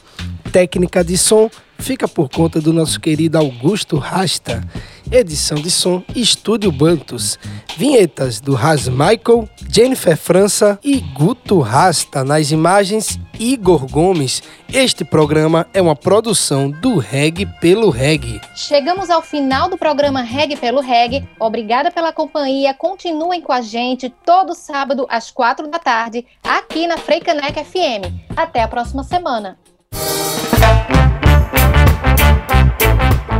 [0.52, 4.66] Técnica de som fica por conta do nosso querido Augusto Rasta.
[5.10, 7.38] Edição de som Estúdio Bantos.
[7.76, 14.42] Vinhetas do Ras Michael, Jennifer França e Guto Rasta nas imagens Igor Gomes.
[14.72, 18.40] Este programa é uma produção do Reg pelo Reg.
[18.54, 21.28] Chegamos ao final do programa Reg pelo Reg.
[21.38, 22.74] Obrigada pela companhia.
[22.74, 28.12] Continuem com a gente todo sábado às quatro da tarde aqui na Freicaneca FM.
[28.36, 29.58] Até a próxima semana.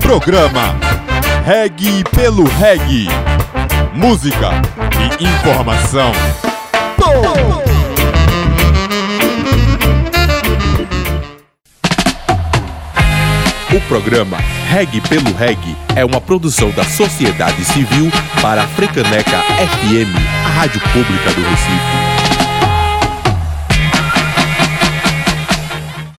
[0.01, 0.79] Programa
[1.47, 3.07] Reg pelo Reg.
[3.95, 4.51] Música
[4.99, 6.11] e informação.
[13.73, 14.39] O programa
[14.69, 18.11] Reg pelo Reg é uma produção da sociedade civil
[18.43, 20.17] para a Frecaneca FM,
[20.47, 22.26] a rádio pública do Recife.